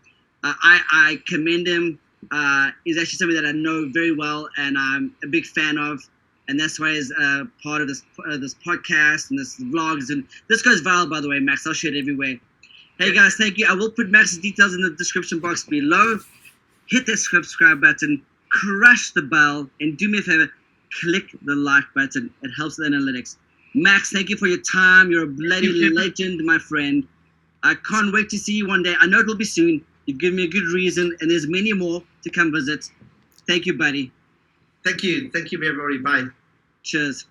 uh, 0.43 0.53
I, 0.63 0.81
I 0.91 1.21
commend 1.27 1.67
him. 1.67 1.99
Uh, 2.31 2.71
he's 2.85 2.97
actually 2.97 3.17
somebody 3.17 3.39
that 3.41 3.47
I 3.47 3.51
know 3.51 3.89
very 3.93 4.13
well 4.13 4.47
and 4.57 4.77
I'm 4.77 5.15
a 5.23 5.27
big 5.27 5.45
fan 5.45 5.77
of. 5.77 6.01
And 6.47 6.59
that's 6.59 6.79
why 6.79 6.91
he's 6.93 7.11
uh, 7.11 7.43
part 7.63 7.81
of 7.81 7.87
this 7.87 8.03
uh, 8.29 8.37
this 8.37 8.55
podcast 8.55 9.29
and 9.29 9.39
this 9.39 9.57
vlogs. 9.59 10.09
And 10.09 10.25
this 10.49 10.61
goes 10.61 10.81
viral, 10.81 11.09
by 11.09 11.21
the 11.21 11.29
way, 11.29 11.39
Max. 11.39 11.65
I'll 11.67 11.73
share 11.73 11.93
it 11.93 11.97
everywhere. 11.99 12.35
Hey 12.97 13.13
guys, 13.13 13.35
thank 13.35 13.57
you. 13.57 13.65
I 13.69 13.73
will 13.73 13.91
put 13.91 14.09
Max's 14.09 14.37
details 14.39 14.73
in 14.73 14.81
the 14.81 14.91
description 14.91 15.39
box 15.39 15.63
below. 15.63 16.17
Hit 16.91 17.05
the 17.05 17.15
subscribe 17.15 17.79
button, 17.79 18.21
crush 18.49 19.11
the 19.11 19.21
bell, 19.21 19.69
and 19.79 19.97
do 19.97 20.09
me 20.09 20.19
a 20.19 20.21
favor, 20.21 20.51
click 20.99 21.23
the 21.43 21.55
like 21.55 21.85
button. 21.95 22.29
It 22.43 22.51
helps 22.57 22.75
the 22.75 22.83
analytics. 22.83 23.37
Max, 23.73 24.11
thank 24.11 24.27
you 24.27 24.35
for 24.35 24.47
your 24.47 24.61
time. 24.61 25.09
You're 25.09 25.23
a 25.23 25.27
bloody 25.27 25.89
legend, 25.89 26.45
my 26.45 26.59
friend. 26.59 27.07
I 27.63 27.75
can't 27.89 28.13
wait 28.13 28.27
to 28.29 28.37
see 28.37 28.57
you 28.57 28.67
one 28.67 28.83
day. 28.83 28.93
I 28.99 29.07
know 29.07 29.19
it 29.19 29.25
will 29.25 29.37
be 29.37 29.45
soon. 29.45 29.85
You've 30.05 30.19
given 30.19 30.35
me 30.35 30.43
a 30.43 30.49
good 30.49 30.67
reason, 30.73 31.15
and 31.21 31.31
there's 31.31 31.47
many 31.47 31.71
more 31.71 32.03
to 32.23 32.29
come 32.29 32.51
visit. 32.51 32.91
Thank 33.47 33.65
you, 33.65 33.77
buddy. 33.77 34.11
Thank 34.83 35.03
you. 35.03 35.31
Thank 35.31 35.53
you, 35.53 35.63
everybody. 35.63 35.99
Bye. 35.99 36.29
Cheers. 36.83 37.25